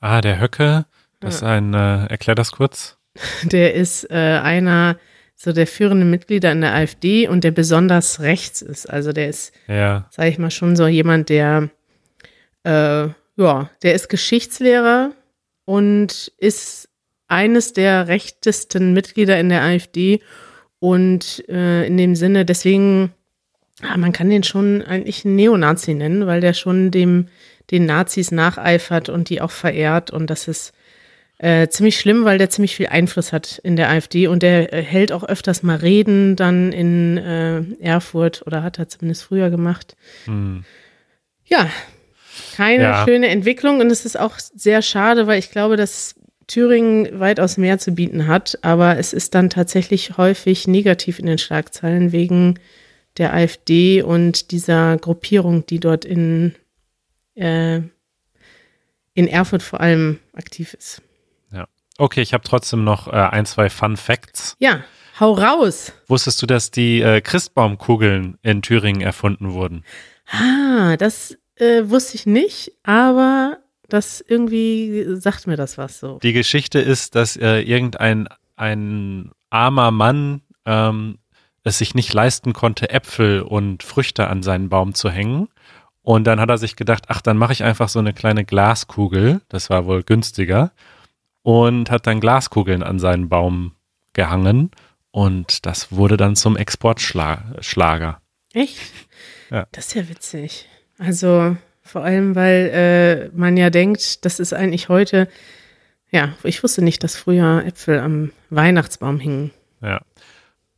Ah, 0.00 0.20
der 0.20 0.40
Höcke, 0.40 0.86
das 1.20 1.36
ist 1.36 1.42
ein, 1.42 1.74
äh, 1.74 2.06
erklär 2.06 2.34
das 2.34 2.52
kurz. 2.52 2.98
Der 3.44 3.74
ist 3.74 4.10
äh, 4.10 4.40
einer 4.42 4.96
so 5.36 5.52
der 5.52 5.66
führenden 5.66 6.08
Mitglieder 6.08 6.50
in 6.52 6.60
der 6.60 6.72
AfD 6.72 7.28
und 7.28 7.44
der 7.44 7.50
besonders 7.50 8.20
rechts 8.20 8.62
ist. 8.62 8.88
Also 8.88 9.12
der 9.12 9.28
ist, 9.28 9.52
Ja, 9.66 10.06
sage 10.10 10.28
ich 10.30 10.38
mal, 10.38 10.50
schon 10.50 10.76
so 10.76 10.86
jemand, 10.86 11.28
der, 11.28 11.68
äh, 12.62 13.08
ja, 13.36 13.70
der 13.82 13.94
ist 13.94 14.08
Geschichtslehrer 14.08 15.12
und 15.64 16.32
ist 16.38 16.88
eines 17.26 17.72
der 17.72 18.08
rechtesten 18.08 18.92
Mitglieder 18.92 19.38
in 19.40 19.48
der 19.48 19.62
AfD 19.62 20.20
und 20.82 21.44
äh, 21.48 21.86
in 21.86 21.96
dem 21.96 22.16
Sinne, 22.16 22.44
deswegen, 22.44 23.12
ah, 23.82 23.96
man 23.96 24.10
kann 24.12 24.28
den 24.30 24.42
schon 24.42 24.82
eigentlich 24.82 25.24
einen 25.24 25.36
Neonazi 25.36 25.94
nennen, 25.94 26.26
weil 26.26 26.40
der 26.40 26.54
schon 26.54 26.90
dem, 26.90 27.28
den 27.70 27.86
Nazis 27.86 28.32
nacheifert 28.32 29.08
und 29.08 29.28
die 29.28 29.40
auch 29.40 29.52
verehrt 29.52 30.10
und 30.10 30.28
das 30.28 30.48
ist 30.48 30.72
äh, 31.38 31.68
ziemlich 31.68 32.00
schlimm, 32.00 32.24
weil 32.24 32.36
der 32.38 32.50
ziemlich 32.50 32.74
viel 32.74 32.88
Einfluss 32.88 33.32
hat 33.32 33.58
in 33.62 33.76
der 33.76 33.90
AfD 33.90 34.26
und 34.26 34.42
der 34.42 34.72
äh, 34.72 34.82
hält 34.82 35.12
auch 35.12 35.22
öfters 35.22 35.62
mal 35.62 35.76
Reden 35.76 36.34
dann 36.34 36.72
in 36.72 37.16
äh, 37.16 37.62
Erfurt 37.80 38.42
oder 38.44 38.64
hat 38.64 38.80
er 38.80 38.88
zumindest 38.88 39.22
früher 39.22 39.50
gemacht. 39.50 39.96
hm. 40.24 40.64
Ja, 41.44 41.68
keine 42.56 42.82
Ja. 42.82 43.04
schöne 43.04 43.28
Entwicklung 43.28 43.78
und 43.80 43.90
es 43.90 44.04
ist 44.04 44.18
auch 44.18 44.38
sehr 44.38 44.82
schade, 44.82 45.28
weil 45.28 45.38
ich 45.38 45.50
glaube, 45.52 45.76
dass 45.76 46.14
Thüringen 46.52 47.18
weitaus 47.18 47.56
mehr 47.56 47.78
zu 47.78 47.92
bieten 47.92 48.26
hat, 48.26 48.58
aber 48.60 48.98
es 48.98 49.14
ist 49.14 49.34
dann 49.34 49.48
tatsächlich 49.48 50.18
häufig 50.18 50.68
negativ 50.68 51.18
in 51.18 51.24
den 51.24 51.38
Schlagzeilen 51.38 52.12
wegen 52.12 52.58
der 53.16 53.32
AfD 53.32 54.02
und 54.02 54.50
dieser 54.50 54.98
Gruppierung, 54.98 55.64
die 55.64 55.80
dort 55.80 56.04
in, 56.04 56.54
äh, 57.36 57.80
in 59.14 59.28
Erfurt 59.28 59.62
vor 59.62 59.80
allem 59.80 60.18
aktiv 60.34 60.74
ist. 60.74 61.02
Okay, 61.98 62.22
ich 62.22 62.32
habe 62.32 62.44
trotzdem 62.44 62.84
noch 62.84 63.06
äh, 63.06 63.12
ein, 63.12 63.46
zwei 63.46 63.70
Fun 63.70 63.96
Facts. 63.96 64.56
Ja, 64.58 64.82
hau 65.20 65.32
raus. 65.32 65.92
Wusstest 66.08 66.40
du, 66.42 66.46
dass 66.46 66.70
die 66.70 67.00
äh, 67.00 67.20
Christbaumkugeln 67.20 68.38
in 68.42 68.62
Thüringen 68.62 69.02
erfunden 69.02 69.52
wurden? 69.52 69.84
Ah, 70.30 70.96
das 70.96 71.36
äh, 71.56 71.82
wusste 71.84 72.16
ich 72.16 72.26
nicht, 72.26 72.72
aber 72.82 73.58
das 73.92 74.24
irgendwie 74.26 75.04
sagt 75.16 75.46
mir 75.46 75.56
das 75.56 75.78
was 75.78 75.98
so. 75.98 76.18
Die 76.22 76.32
Geschichte 76.32 76.78
ist, 76.78 77.14
dass 77.14 77.36
äh, 77.36 77.60
irgendein 77.60 78.28
ein 78.56 79.30
armer 79.50 79.90
Mann 79.90 80.42
ähm, 80.64 81.18
es 81.64 81.78
sich 81.78 81.94
nicht 81.94 82.12
leisten 82.12 82.52
konnte, 82.52 82.90
Äpfel 82.90 83.42
und 83.42 83.82
Früchte 83.82 84.28
an 84.28 84.42
seinen 84.42 84.68
Baum 84.68 84.94
zu 84.94 85.10
hängen. 85.10 85.48
Und 86.02 86.24
dann 86.24 86.40
hat 86.40 86.50
er 86.50 86.58
sich 86.58 86.74
gedacht, 86.74 87.04
ach, 87.08 87.20
dann 87.20 87.36
mache 87.36 87.52
ich 87.52 87.62
einfach 87.62 87.88
so 87.88 88.00
eine 88.00 88.12
kleine 88.12 88.44
Glaskugel. 88.44 89.40
Das 89.48 89.70
war 89.70 89.86
wohl 89.86 90.02
günstiger. 90.02 90.72
Und 91.42 91.90
hat 91.90 92.06
dann 92.06 92.20
Glaskugeln 92.20 92.82
an 92.82 92.98
seinen 92.98 93.28
Baum 93.28 93.76
gehangen. 94.12 94.70
Und 95.12 95.66
das 95.66 95.92
wurde 95.92 96.16
dann 96.16 96.34
zum 96.34 96.56
Exportschlager. 96.56 98.20
Echt? 98.52 98.78
Ja. 99.50 99.66
Das 99.72 99.88
ist 99.88 99.94
ja 99.94 100.08
witzig. 100.08 100.68
Also 100.98 101.56
vor 101.92 102.04
allem, 102.04 102.34
weil 102.34 102.70
äh, 102.72 103.28
man 103.36 103.56
ja 103.56 103.70
denkt, 103.70 104.24
das 104.24 104.40
ist 104.40 104.52
eigentlich 104.52 104.88
heute, 104.88 105.28
ja, 106.10 106.34
ich 106.42 106.62
wusste 106.62 106.82
nicht, 106.82 107.02
dass 107.04 107.16
früher 107.16 107.62
Äpfel 107.64 107.98
am 108.00 108.32
Weihnachtsbaum 108.50 109.20
hingen. 109.20 109.50
Ja. 109.82 110.00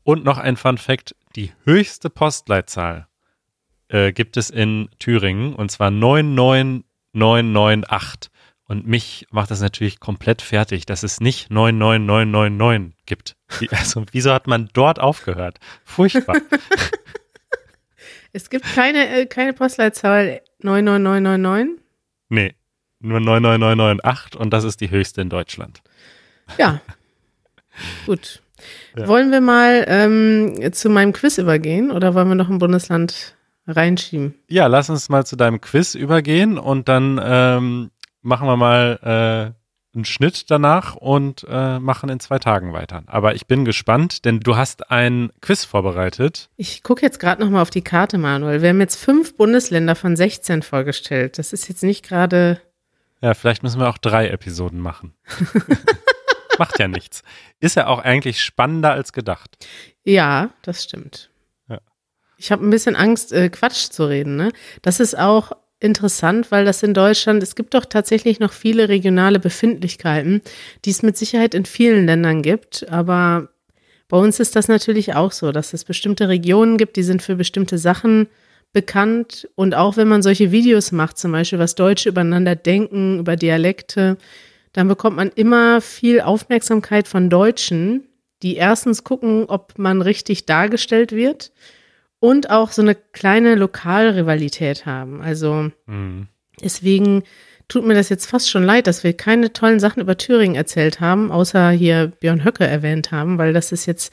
Und 0.03 0.25
noch 0.25 0.39
ein 0.39 0.57
Fun 0.57 0.77
Fact: 0.79 1.15
Die 1.37 1.53
höchste 1.65 2.11
Postleitzahl 2.11 3.07
äh, 3.89 4.13
gibt 4.13 4.37
es 4.37 4.51
in 4.51 4.89
Thüringen 4.99 5.55
und 5.55 5.71
zwar 5.71 5.91
99998. 5.91 8.31
Und 8.67 8.87
mich 8.87 9.27
macht 9.31 9.51
das 9.51 9.61
natürlich 9.61 10.01
komplett 10.01 10.41
fertig, 10.43 10.87
dass 10.87 11.03
es 11.03 11.21
nicht 11.21 11.51
99999 11.51 12.95
gibt. 13.07 13.37
Wie- 13.61 13.69
Also, 13.71 14.05
wieso 14.13 14.33
hat 14.33 14.47
man 14.47 14.71
dort 14.73 14.99
aufgehört? 14.99 15.59
Furchtbar. 15.85 16.37
Es 18.37 18.51
gibt 18.51 18.65
keine, 18.75 19.09
äh, 19.09 19.27
keine 19.27 19.53
Postleitzahl 19.53 20.41
99999. 20.65 21.81
nee, 22.31 22.55
nur 23.01 23.21
99998 23.21 24.41
und 24.41 24.51
das 24.53 24.65
ist 24.65 24.81
die 24.81 24.91
höchste 24.91 25.21
in 25.21 25.29
Deutschland. 25.29 25.83
Ja. 26.59 26.81
Gut. 28.07 28.43
Ja. 28.97 29.09
Wollen 29.09 29.31
wir 29.31 29.41
mal 29.41 29.85
ähm, 29.87 30.73
zu 30.73 30.89
meinem 30.89 31.13
Quiz 31.13 31.39
übergehen 31.39 31.91
oder 31.91 32.15
wollen 32.15 32.29
wir 32.29 32.35
noch 32.35 32.49
ein 32.49 32.59
Bundesland 32.59 33.37
reinschieben? 33.67 34.35
Ja, 34.49 34.67
lass 34.67 34.89
uns 34.89 35.09
mal 35.09 35.27
zu 35.27 35.37
deinem 35.37 35.61
Quiz 35.61 35.95
übergehen 35.95 36.59
und 36.59 36.89
dann 36.89 37.21
ähm, 37.23 37.91
machen 38.23 38.47
wir 38.49 38.57
mal 38.57 39.55
äh, 39.55 39.64
einen 39.95 40.05
Schnitt 40.05 40.51
danach 40.51 40.97
und 40.97 41.47
äh, 41.49 41.79
machen 41.79 42.09
in 42.09 42.21
zwei 42.21 42.39
Tagen 42.39 42.73
weiter. 42.73 43.03
Aber 43.07 43.35
ich 43.35 43.47
bin 43.47 43.65
gespannt, 43.65 44.25
denn 44.25 44.41
du 44.41 44.57
hast 44.57 44.91
ein 44.91 45.31
Quiz 45.41 45.65
vorbereitet. 45.65 46.51
Ich 46.57 46.83
gucke 46.83 47.03
jetzt 47.03 47.19
gerade 47.21 47.43
noch 47.43 47.51
mal 47.51 47.63
auf 47.63 47.71
die 47.71 47.83
Karte, 47.83 48.19
Manuel. 48.19 48.63
Wir 48.63 48.71
haben 48.71 48.81
jetzt 48.81 48.97
fünf 48.97 49.37
Bundesländer 49.37 49.95
von 49.95 50.17
16 50.17 50.63
vorgestellt. 50.63 51.39
Das 51.39 51.53
ist 51.53 51.69
jetzt 51.69 51.83
nicht 51.83 52.05
gerade. 52.05 52.61
Ja, 53.21 53.35
vielleicht 53.35 53.63
müssen 53.63 53.81
wir 53.81 53.89
auch 53.89 53.99
drei 53.99 54.29
Episoden 54.29 54.81
machen. 54.81 55.15
Macht 56.59 56.79
ja 56.79 56.89
nichts. 56.89 57.23
Ist 57.61 57.77
ja 57.77 57.87
auch 57.87 57.99
eigentlich 57.99 58.43
spannender 58.43 58.93
als 58.93 59.13
gedacht. 59.13 59.67
Ja, 60.05 60.51
das 60.63 60.85
stimmt. 60.85 61.31
Ja. 61.69 61.81
Ich 62.37 62.53
habe 62.53 62.65
ein 62.65 62.71
bisschen 62.71 62.97
Angst, 62.97 63.33
äh, 63.33 63.49
Quatsch 63.49 63.91
zu 63.91 64.05
reden. 64.05 64.37
Ne? 64.37 64.53
Das 64.83 65.01
ist 65.01 65.19
auch 65.19 65.53
interessant, 65.81 66.51
weil 66.51 66.65
das 66.65 66.83
in 66.83 66.95
Deutschland, 66.95 67.43
es 67.43 67.55
gibt 67.55 67.75
doch 67.75 67.85
tatsächlich 67.85 68.41
noch 68.41 68.53
viele 68.53 68.89
regionale 68.89 69.39
Befindlichkeiten, 69.39 70.41
die 70.85 70.91
es 70.91 71.03
mit 71.03 71.17
Sicherheit 71.17 71.55
in 71.55 71.65
vielen 71.67 72.07
Ländern 72.07 72.43
gibt. 72.43 72.89
Aber 72.89 73.49
bei 74.09 74.17
uns 74.17 74.41
ist 74.41 74.57
das 74.57 74.69
natürlich 74.69 75.15
auch 75.15 75.33
so, 75.33 75.53
dass 75.53 75.73
es 75.73 75.85
bestimmte 75.85 76.29
Regionen 76.29 76.79
gibt, 76.79 76.97
die 76.97 77.03
sind 77.03 77.23
für 77.23 77.37
bestimmte 77.37 77.79
Sachen 77.79 78.29
bekannt. 78.73 79.49
Und 79.55 79.75
auch 79.75 79.97
wenn 79.97 80.09
man 80.09 80.23
solche 80.23 80.53
Videos 80.53 80.93
macht, 80.93 81.19
zum 81.19 81.33
Beispiel, 81.33 81.59
was 81.59 81.75
Deutsche 81.75 82.09
übereinander 82.09 82.57
denken, 82.57 83.19
über 83.19 83.37
Dialekte, 83.37 84.17
dann 84.73 84.89
bekommt 84.89 85.17
man 85.17 85.31
immer 85.35 85.81
viel 85.81 86.21
Aufmerksamkeit 86.21 87.09
von 87.09 87.31
Deutschen, 87.31 88.09
die 88.43 88.57
erstens 88.57 89.05
gucken, 89.05 89.45
ob 89.47 89.79
man 89.79 90.03
richtig 90.03 90.47
dargestellt 90.47 91.13
wird 91.13 91.53
und 92.25 92.49
auch 92.49 92.73
so 92.73 92.81
eine 92.81 92.95
kleine 92.95 93.55
Lokalrivalität 93.55 94.87
haben. 94.87 95.21
Also 95.21 95.71
Hm. 95.87 96.27
deswegen 96.63 97.23
tut 97.69 97.85
mir 97.85 97.93
das 97.93 98.09
jetzt 98.09 98.25
fast 98.25 98.49
schon 98.49 98.65
leid, 98.65 98.87
dass 98.87 99.05
wir 99.05 99.13
keine 99.13 99.53
tollen 99.53 99.79
Sachen 99.79 100.01
über 100.01 100.17
Thüringen 100.17 100.57
erzählt 100.57 101.01
haben, 101.01 101.31
außer 101.31 101.69
hier 101.73 102.13
Björn 102.21 102.43
Höcke 102.43 102.67
erwähnt 102.67 103.13
haben, 103.13 103.37
weil 103.37 103.53
das 103.53 103.73
ist 103.73 103.85
jetzt, 103.85 104.11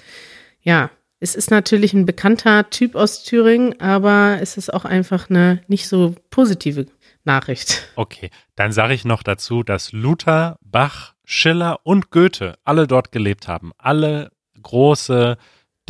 ja, 0.61 0.89
es 1.21 1.35
ist 1.35 1.51
natürlich 1.51 1.93
ein 1.93 2.05
bekannter 2.05 2.69
Typ 2.69 2.95
aus 2.95 3.23
Thüringen, 3.23 3.79
aber 3.79 4.39
es 4.41 4.57
ist 4.57 4.73
auch 4.73 4.83
einfach 4.83 5.29
eine 5.29 5.61
nicht 5.69 5.87
so 5.87 6.13
positive 6.31 6.87
Nachricht. 7.23 7.87
Okay, 7.95 8.29
dann 8.57 8.73
sage 8.73 8.93
ich 8.93 9.05
noch 9.05 9.23
dazu, 9.23 9.63
dass 9.63 9.93
Luther, 9.93 10.57
Bach, 10.61 11.13
Schiller 11.23 11.79
und 11.83 12.11
Goethe 12.11 12.55
alle 12.65 12.87
dort 12.87 13.13
gelebt 13.13 13.47
haben. 13.47 13.71
Alle 13.77 14.31
große 14.61 15.37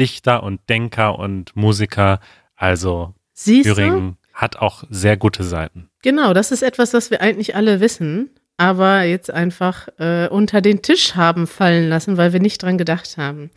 Dichter 0.02 0.42
und 0.42 0.68
Denker 0.68 1.20
und 1.20 1.56
Musiker. 1.56 2.20
Also 2.56 3.14
Siehst 3.34 3.70
du? 3.70 3.76
Thüringen 3.76 4.18
hat 4.34 4.58
auch 4.58 4.84
sehr 4.90 5.16
gute 5.16 5.44
Seiten. 5.44 5.92
Genau, 6.02 6.34
das 6.34 6.52
ist 6.52 6.64
etwas, 6.64 6.96
was 6.96 7.12
wir 7.12 7.22
eigentlich 7.22 7.56
alle 7.56 7.80
wissen, 7.82 8.32
aber 8.58 9.04
jetzt 9.04 9.30
einfach 9.30 9.90
äh, 10.00 10.28
unter 10.28 10.62
den 10.62 10.82
Tisch 10.82 11.14
haben 11.16 11.46
fallen 11.46 11.88
lassen, 11.88 12.18
weil 12.18 12.34
wir 12.34 12.40
nicht 12.40 12.64
dran 12.64 12.80
gedacht 12.80 13.18
haben. 13.18 13.52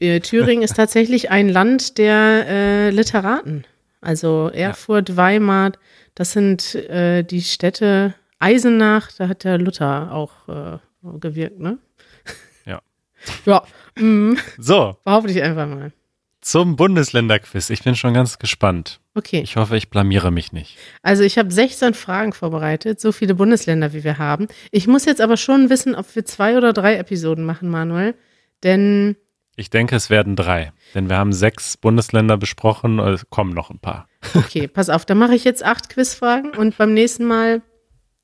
Äh, 0.00 0.20
Thüringen 0.20 0.62
ist 0.62 0.76
tatsächlich 0.82 1.30
ein 1.30 1.50
Land 1.50 1.98
der 1.98 2.46
äh, 2.48 2.90
Literaten. 2.90 3.66
Also 4.00 4.48
Erfurt, 4.48 5.18
Weimar, 5.18 5.72
das 6.14 6.32
sind 6.32 6.76
äh, 6.76 7.24
die 7.24 7.42
Städte. 7.42 8.14
Eisenach, 8.38 9.10
da 9.18 9.28
hat 9.28 9.44
der 9.44 9.58
Luther 9.58 10.14
auch 10.14 10.48
äh, 10.48 10.78
gewirkt, 11.18 11.58
ne? 11.58 11.76
Ja. 13.46 13.62
Mm, 13.98 14.34
So, 14.58 14.96
behaupte 15.04 15.32
ich 15.32 15.42
einfach 15.42 15.66
mal. 15.66 15.92
zum 16.40 16.76
Bundesländerquiz. 16.76 17.68
Ich 17.70 17.82
bin 17.82 17.94
schon 17.96 18.14
ganz 18.14 18.38
gespannt. 18.38 19.00
Okay. 19.14 19.40
Ich 19.40 19.56
hoffe, 19.56 19.76
ich 19.76 19.90
blamiere 19.90 20.30
mich 20.30 20.52
nicht. 20.52 20.78
Also 21.02 21.22
ich 21.24 21.36
habe 21.38 21.50
16 21.50 21.94
Fragen 21.94 22.32
vorbereitet, 22.32 23.00
so 23.00 23.10
viele 23.12 23.34
Bundesländer 23.34 23.92
wie 23.92 24.04
wir 24.04 24.18
haben. 24.18 24.46
Ich 24.70 24.86
muss 24.86 25.04
jetzt 25.04 25.20
aber 25.20 25.36
schon 25.36 25.68
wissen, 25.70 25.94
ob 25.96 26.14
wir 26.14 26.24
zwei 26.24 26.56
oder 26.56 26.72
drei 26.72 26.96
Episoden 26.96 27.44
machen, 27.44 27.68
Manuel. 27.68 28.14
Denn 28.62 29.16
Ich 29.56 29.70
denke, 29.70 29.96
es 29.96 30.10
werden 30.10 30.36
drei. 30.36 30.72
Denn 30.94 31.08
wir 31.08 31.16
haben 31.16 31.32
sechs 31.32 31.76
Bundesländer 31.76 32.36
besprochen. 32.36 32.98
Es 33.00 33.28
kommen 33.30 33.52
noch 33.52 33.70
ein 33.70 33.80
paar. 33.80 34.06
Okay, 34.34 34.68
pass 34.68 34.90
auf, 34.90 35.04
dann 35.06 35.18
mache 35.18 35.34
ich 35.34 35.44
jetzt 35.44 35.64
acht 35.64 35.88
Quizfragen 35.90 36.50
und 36.50 36.76
beim 36.76 36.92
nächsten 36.94 37.24
Mal 37.24 37.62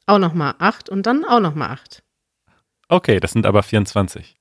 auch 0.06 0.18
nochmal 0.18 0.54
acht 0.58 0.88
und 0.88 1.06
dann 1.06 1.24
auch 1.24 1.40
nochmal 1.40 1.70
acht. 1.70 2.02
Okay, 2.88 3.18
das 3.20 3.32
sind 3.32 3.46
aber 3.46 3.62
24. 3.62 4.36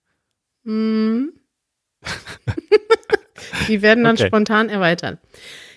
Hm. 0.66 1.34
Die 3.68 3.82
werden 3.82 4.04
dann 4.04 4.16
Okay. 4.16 4.28
spontan 4.28 4.70
erweitert. 4.70 5.20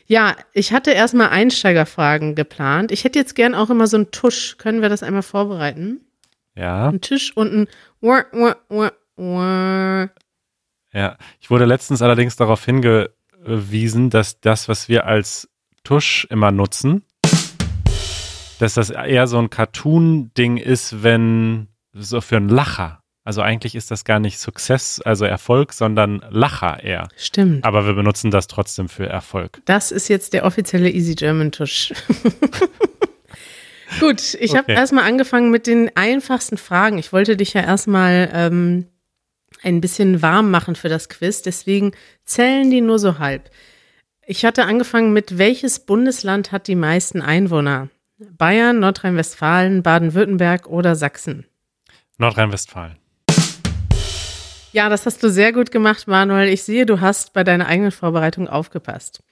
Ja, 0.07 0.37
ich 0.53 0.73
hatte 0.73 0.93
erstmal 0.93 1.31
Einsteigerfragen 1.31 2.35
geplant. 2.35 2.93
Ich 2.93 3.05
hätte 3.05 3.19
jetzt 3.19 3.35
gern 3.35 3.55
auch 3.55 3.71
immer 3.71 3.87
so 3.89 3.97
einen 3.97 4.11
Tusch. 4.13 4.57
Können 4.59 4.81
wir 4.83 4.89
das 4.89 5.03
einmal 5.03 5.23
vorbereiten? 5.23 6.01
Ja, 6.55 6.89
Ein 6.89 7.01
Tisch 7.01 7.37
und 7.37 7.53
ein 7.53 7.69
Wah, 8.01 8.25
wah, 8.33 8.57
wah, 8.69 8.93
wah. 9.17 10.09
ja. 10.93 11.19
Ich 11.41 11.51
wurde 11.51 11.65
letztens 11.65 12.03
allerdings 12.03 12.37
darauf 12.37 12.65
hingewiesen, 12.65 14.11
dass 14.11 14.41
das, 14.41 14.69
was 14.69 14.89
wir 14.89 15.07
als 15.07 15.49
Tusch 15.85 16.27
immer 16.31 16.51
nutzen, 16.53 17.05
dass 18.59 18.75
das 18.75 18.91
eher 18.91 19.27
so 19.27 19.39
ein 19.39 19.51
Cartoon-Ding 19.51 20.57
ist, 20.57 21.03
wenn 21.03 21.69
so 21.93 22.21
für 22.21 22.37
einen 22.39 22.49
Lacher. 22.49 23.03
Also 23.27 23.43
eigentlich 23.43 23.75
ist 23.75 23.91
das 23.91 24.05
gar 24.05 24.21
nicht 24.21 24.39
Success, 24.39 25.01
also 25.05 25.25
Erfolg, 25.25 25.73
sondern 25.73 26.25
Lacher 26.31 26.85
eher. 26.85 27.09
Stimmt. 27.17 27.65
Aber 27.65 27.85
wir 27.85 27.95
benutzen 27.95 28.31
das 28.31 28.47
trotzdem 28.47 28.89
für 28.89 29.09
Erfolg. 29.09 29.61
Das 29.65 29.91
ist 29.91 30.07
jetzt 30.09 30.33
der 30.33 30.45
offizielle 30.45 30.89
Easy 30.91 31.17
German 31.17 31.51
Tusch. 31.51 31.93
Gut, 34.01 34.35
ich 34.35 34.51
habe 34.53 34.65
Okay. 34.65 34.75
erstmal 34.75 35.05
angefangen 35.05 35.51
mit 35.51 35.67
den 35.67 35.91
einfachsten 35.97 36.57
Fragen. 36.57 36.99
Ich 36.99 37.13
wollte 37.13 37.37
dich 37.37 37.55
ja 37.55 37.63
erstmal 37.63 38.31
ähm, 38.33 38.87
ein 39.63 39.81
bisschen 39.81 40.23
warm 40.23 40.51
machen 40.51 40.77
für 40.77 40.89
das 40.89 41.09
Quiz, 41.09 41.43
deswegen 41.43 41.93
zählen 42.25 42.71
die 42.71 42.81
nur 42.81 42.99
so 42.99 43.19
halb. 43.19 43.51
Ich 44.27 44.45
hatte 44.45 44.65
angefangen 44.67 45.13
mit, 45.13 45.39
welches 45.39 45.81
Bundesland 45.81 46.53
hat 46.53 46.67
die 46.69 46.75
meisten 46.77 47.23
Einwohner? 47.23 47.89
Bayern, 48.19 48.79
Nordrhein-Westfalen, 48.81 49.83
Baden-Württemberg 49.83 50.69
oder 50.69 50.95
Sachsen? 50.97 51.47
Nordrhein-Westfalen. 52.19 52.97
Ja, 54.77 54.91
das 54.91 55.07
hast 55.07 55.23
du 55.23 55.31
sehr 55.31 55.55
gut 55.55 55.71
gemacht, 55.71 56.07
Manuel. 56.07 56.51
Ich 56.51 56.63
sehe, 56.63 56.85
du 56.85 57.01
hast 57.01 57.33
bei 57.33 57.45
deiner 57.45 57.67
eigenen 57.67 57.93
Vorbereitung 57.93 58.47
aufgepasst. 58.47 59.23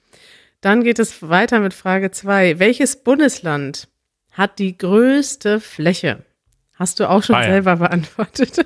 Dann 0.59 0.83
geht 0.83 0.97
es 0.97 1.21
weiter 1.21 1.59
mit 1.59 1.75
Frage 1.75 2.09
zwei. 2.09 2.57
Welches 2.57 3.03
Bundesland 3.03 3.87
hat 4.31 4.57
die 4.57 4.75
größte 4.75 5.59
Fläche? 5.59 6.25
Hast 6.73 6.99
du 6.99 7.07
auch 7.07 7.21
schon 7.21 7.35
Bayern. 7.35 7.51
selber 7.51 7.75
beantwortet. 7.75 8.65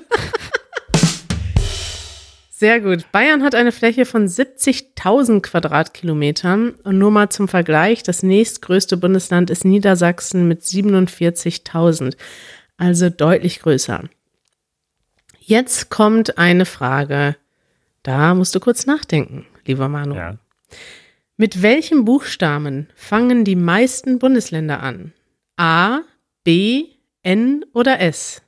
Sehr 2.50 2.80
gut. 2.80 3.12
Bayern 3.12 3.42
hat 3.42 3.54
eine 3.54 3.72
Fläche 3.72 4.06
von 4.06 4.26
70.000 4.26 5.42
Quadratkilometern. 5.42 6.70
Und 6.82 6.96
nur 6.96 7.10
mal 7.10 7.28
zum 7.28 7.46
Vergleich, 7.46 8.04
das 8.04 8.22
nächstgrößte 8.22 8.96
Bundesland 8.96 9.50
ist 9.50 9.66
Niedersachsen 9.66 10.48
mit 10.48 10.62
47.000. 10.62 12.16
Also 12.78 13.10
deutlich 13.10 13.60
größer. 13.60 14.08
Jetzt 15.50 15.90
kommt 15.90 16.38
eine 16.38 16.64
Frage. 16.64 17.34
Da 18.04 18.36
musst 18.36 18.54
du 18.54 18.60
kurz 18.60 18.86
nachdenken, 18.86 19.46
lieber 19.66 19.88
Manu. 19.88 20.14
Ja. 20.14 20.38
Mit 21.36 21.60
welchem 21.60 22.04
Buchstaben 22.04 22.86
fangen 22.94 23.44
die 23.44 23.56
meisten 23.56 24.20
Bundesländer 24.20 24.80
an? 24.80 25.12
A, 25.56 26.02
B, 26.44 26.84
N 27.24 27.64
oder 27.72 27.98
S? 27.98 28.42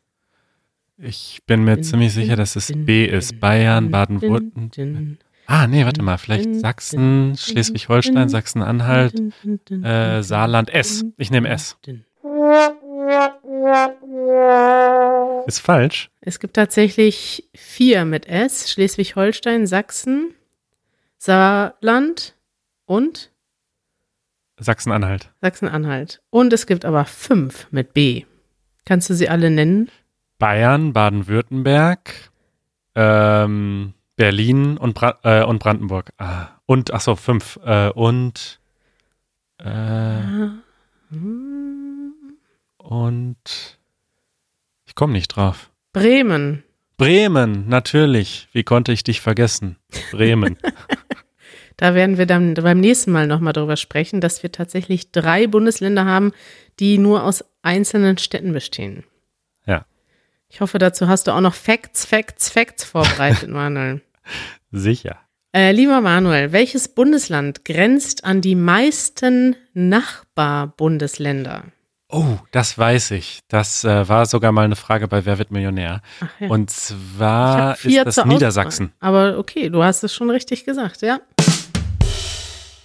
Ich 0.97 1.41
bin 1.45 1.65
mir 1.65 1.81
ziemlich 1.81 2.13
sicher, 2.13 2.37
dass 2.37 2.55
es 2.55 2.73
B 2.73 3.05
ist. 3.05 3.41
Bayern, 3.41 3.91
Baden-Württemberg. 3.91 5.19
Ah, 5.47 5.67
nee, 5.67 5.85
warte 5.85 6.03
mal. 6.05 6.19
Vielleicht 6.19 6.55
Sachsen, 6.55 7.35
Schleswig-Holstein, 7.37 8.29
Sachsen-Anhalt, 8.29 9.21
äh, 9.73 10.23
Saarland, 10.23 10.73
S. 10.73 11.05
Ich 11.17 11.33
nehme 11.33 11.49
S. 11.49 11.77
Ist 15.47 15.59
falsch. 15.61 16.11
Es 16.21 16.39
gibt 16.41 16.55
tatsächlich 16.55 17.49
vier 17.55 18.05
mit 18.05 18.27
S. 18.27 18.71
Schleswig-Holstein, 18.71 19.67
Sachsen, 19.67 20.35
Saarland 21.19 22.35
und 22.87 23.31
Sachsen-Anhalt. 24.59 25.31
Sachsen-Anhalt. 25.41 26.23
Und 26.31 26.53
es 26.53 26.67
gibt 26.67 26.85
aber 26.85 27.05
fünf 27.05 27.67
mit 27.71 27.95
B. 27.95 28.25
Kannst 28.85 29.11
du 29.11 29.15
sie 29.15 29.29
alle 29.29 29.51
nennen? 29.51 29.91
Bayern, 30.39 30.93
Baden-Württemberg, 30.93 32.31
ähm, 32.95 33.95
Berlin 34.17 34.77
und, 34.77 34.95
Bra 34.95 35.19
äh, 35.23 35.45
und 35.45 35.59
Brandenburg. 35.59 36.13
Ah, 36.19 36.49
und, 36.67 36.93
ach 36.93 37.01
so, 37.01 37.17
fünf. 37.17 37.59
Äh, 37.65 37.91
und, 37.91 38.61
äh, 39.59 40.21
und, 42.93 43.79
ich 44.85 44.95
komme 44.95 45.13
nicht 45.13 45.29
drauf. 45.29 45.71
Bremen. 45.93 46.65
Bremen, 46.97 47.69
natürlich. 47.69 48.49
Wie 48.53 48.65
konnte 48.65 48.93
ich 48.93 49.03
dich 49.03 49.21
vergessen? 49.21 49.77
Bremen. 50.11 50.59
Da 51.77 51.95
werden 51.95 52.19
wir 52.19 52.27
dann 52.27 52.55
beim 52.55 52.79
nächsten 52.79 53.11
Mal 53.11 53.27
nochmal 53.27 53.53
drüber 53.53 53.77
sprechen, 53.77 54.21
dass 54.21 54.45
wir 54.45 54.53
tatsächlich 54.53 55.11
drei 55.11 55.49
Bundesländer 55.49 56.05
haben, 56.05 56.33
die 56.79 56.97
nur 56.97 57.25
aus 57.25 57.45
einzelnen 57.63 58.19
Städten 58.19 58.53
bestehen. 58.53 59.03
Ja. 59.67 59.85
Ich 60.49 60.61
hoffe, 60.61 60.79
dazu 60.79 61.09
hast 61.09 61.27
du 61.27 61.33
auch 61.33 61.41
noch 61.41 61.55
Facts, 61.55 62.05
Facts, 62.05 62.51
Facts 62.51 62.85
vorbereitet, 62.85 63.51
Manuel. 63.51 64.01
Sicher. 64.71 65.19
Äh, 65.53 65.73
lieber 65.73 66.01
Manuel, 66.01 66.53
welches 66.53 66.87
Bundesland 66.89 67.65
grenzt 67.65 68.23
an 68.23 68.41
die 68.41 68.55
meisten 68.55 69.57
Nachbarbundesländer? 69.75 71.65
Oh, 72.15 72.37
das 72.51 72.77
weiß 72.77 73.13
ich. 73.13 73.41
Das 73.49 73.85
äh, 73.85 74.07
war 74.07 74.27
sogar 74.27 74.53
mal 74.53 74.67
eine 74.67 74.77
Frage 74.77 75.09
bei 75.09 75.25
Wer 75.25 75.39
wird 75.39 75.51
Millionär. 75.51 76.03
Ja. 76.41 76.49
Und 76.49 76.69
zwar 76.69 77.75
ist 77.83 78.05
das 78.05 78.27
Niedersachsen. 78.27 78.93
Auswahl. 79.01 79.31
Aber 79.33 79.39
okay, 79.39 79.71
du 79.71 79.83
hast 79.83 80.05
es 80.05 80.15
schon 80.15 80.29
richtig 80.29 80.67
gesagt, 80.67 81.01
ja. 81.01 81.21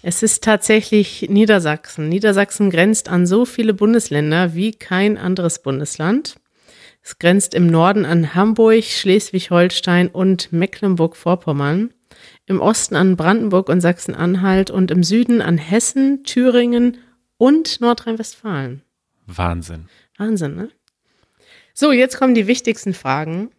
Es 0.01 0.23
ist 0.23 0.45
tatsächlich 0.45 1.27
Niedersachsen. 1.29 2.07
Niedersachsen 2.07 2.69
grenzt 2.69 3.09
an 3.09 3.27
so 3.27 3.43
viele 3.43 3.73
Bundesländer 3.73 4.55
wie 4.55 4.71
kein 4.71 5.17
anderes 5.17 5.61
Bundesland. 5.61 6.37
Es 7.03 7.19
grenzt 7.19 7.53
im 7.53 7.67
Norden 7.67 8.05
an 8.05 8.33
Hamburg, 8.33 8.85
Schleswig-Holstein 8.85 10.07
und 10.07 10.53
Mecklenburg-Vorpommern, 10.53 11.93
im 12.45 12.61
Osten 12.61 12.95
an 12.95 13.17
Brandenburg 13.17 13.67
und 13.67 13.81
Sachsen-Anhalt 13.81 14.71
und 14.71 14.89
im 14.89 15.03
Süden 15.03 15.41
an 15.41 15.57
Hessen, 15.57 16.23
Thüringen 16.23 16.99
und 17.37 17.81
Nordrhein-Westfalen. 17.81 18.83
Wahnsinn. 19.27 19.87
Wahnsinn, 20.17 20.55
ne? 20.55 20.71
So, 21.73 21.91
jetzt 21.91 22.17
kommen 22.17 22.33
die 22.33 22.47
wichtigsten 22.47 22.93
Fragen. 22.93 23.51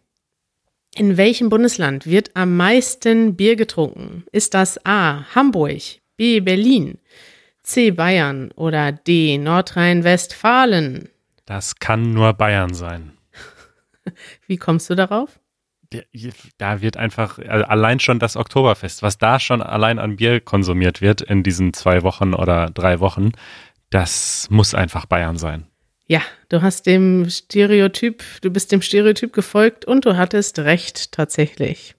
In 0.95 1.15
welchem 1.15 1.49
Bundesland 1.49 2.05
wird 2.07 2.35
am 2.35 2.57
meisten 2.57 3.35
Bier 3.35 3.55
getrunken? 3.55 4.25
Ist 4.31 4.53
das 4.53 4.83
A. 4.85 5.23
Hamburg, 5.35 5.81
B. 6.17 6.41
Berlin, 6.41 6.97
C. 7.63 7.91
Bayern 7.91 8.51
oder 8.55 8.91
D. 8.91 9.37
Nordrhein-Westfalen? 9.37 11.09
Das 11.45 11.75
kann 11.75 12.11
nur 12.13 12.33
Bayern 12.33 12.73
sein. 12.73 13.13
Wie 14.47 14.57
kommst 14.57 14.89
du 14.89 14.95
darauf? 14.95 15.39
Da 16.59 16.81
wird 16.81 16.97
einfach, 16.97 17.39
also 17.39 17.65
allein 17.65 17.99
schon 17.99 18.19
das 18.19 18.35
Oktoberfest, 18.35 19.01
was 19.01 19.17
da 19.17 19.39
schon 19.39 19.63
allein 19.63 19.97
an 19.97 20.17
Bier 20.17 20.39
konsumiert 20.39 21.01
wird 21.01 21.21
in 21.21 21.41
diesen 21.41 21.73
zwei 21.73 22.03
Wochen 22.03 22.35
oder 22.35 22.69
drei 22.69 22.99
Wochen, 22.99 23.31
das 23.89 24.47
muss 24.49 24.73
einfach 24.73 25.05
Bayern 25.05 25.37
sein. 25.37 25.65
Ja, 26.07 26.21
du 26.49 26.61
hast 26.61 26.85
dem 26.87 27.29
Stereotyp, 27.29 28.23
du 28.41 28.49
bist 28.49 28.71
dem 28.71 28.81
Stereotyp 28.81 29.31
gefolgt 29.33 29.85
und 29.85 30.05
du 30.05 30.17
hattest 30.17 30.59
recht 30.59 31.11
tatsächlich. 31.11 31.95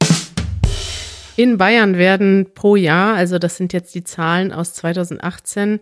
In 1.36 1.59
Bayern 1.59 1.97
werden 1.97 2.49
pro 2.55 2.76
Jahr, 2.76 3.14
also 3.14 3.38
das 3.38 3.57
sind 3.57 3.72
jetzt 3.72 3.95
die 3.95 4.05
Zahlen 4.05 4.53
aus 4.53 4.74
2018, 4.74 5.80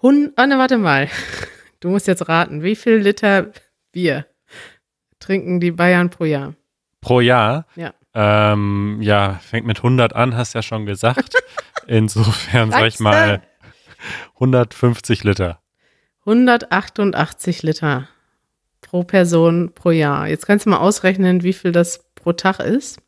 Hund, 0.00 0.32
ah, 0.36 0.46
ne, 0.46 0.56
warte 0.58 0.78
mal. 0.78 1.08
Du 1.80 1.90
musst 1.90 2.06
jetzt 2.06 2.28
raten, 2.28 2.62
wie 2.62 2.76
viel 2.76 2.94
Liter 2.96 3.50
Bier 3.92 4.26
trinken 5.18 5.60
die 5.60 5.72
Bayern 5.72 6.08
pro 6.08 6.24
Jahr? 6.24 6.54
Pro 7.00 7.20
Jahr, 7.20 7.66
Ja. 7.76 7.92
ähm, 8.14 8.98
ja, 9.02 9.40
fängt 9.42 9.66
mit 9.66 9.78
100 9.78 10.14
an, 10.14 10.36
hast 10.36 10.54
ja 10.54 10.62
schon 10.62 10.86
gesagt. 10.86 11.34
Insofern 11.86 12.70
sag 12.70 12.86
ich 12.86 13.00
mal 13.00 13.42
150 14.34 15.24
Liter. 15.24 15.60
188 16.20 17.62
Liter 17.62 18.08
pro 18.80 19.04
Person 19.04 19.72
pro 19.74 19.90
Jahr. 19.90 20.28
Jetzt 20.28 20.46
kannst 20.46 20.66
du 20.66 20.70
mal 20.70 20.78
ausrechnen, 20.78 21.42
wie 21.42 21.52
viel 21.52 21.72
das 21.72 22.04
pro 22.14 22.32
Tag 22.32 22.60
ist. 22.60 23.00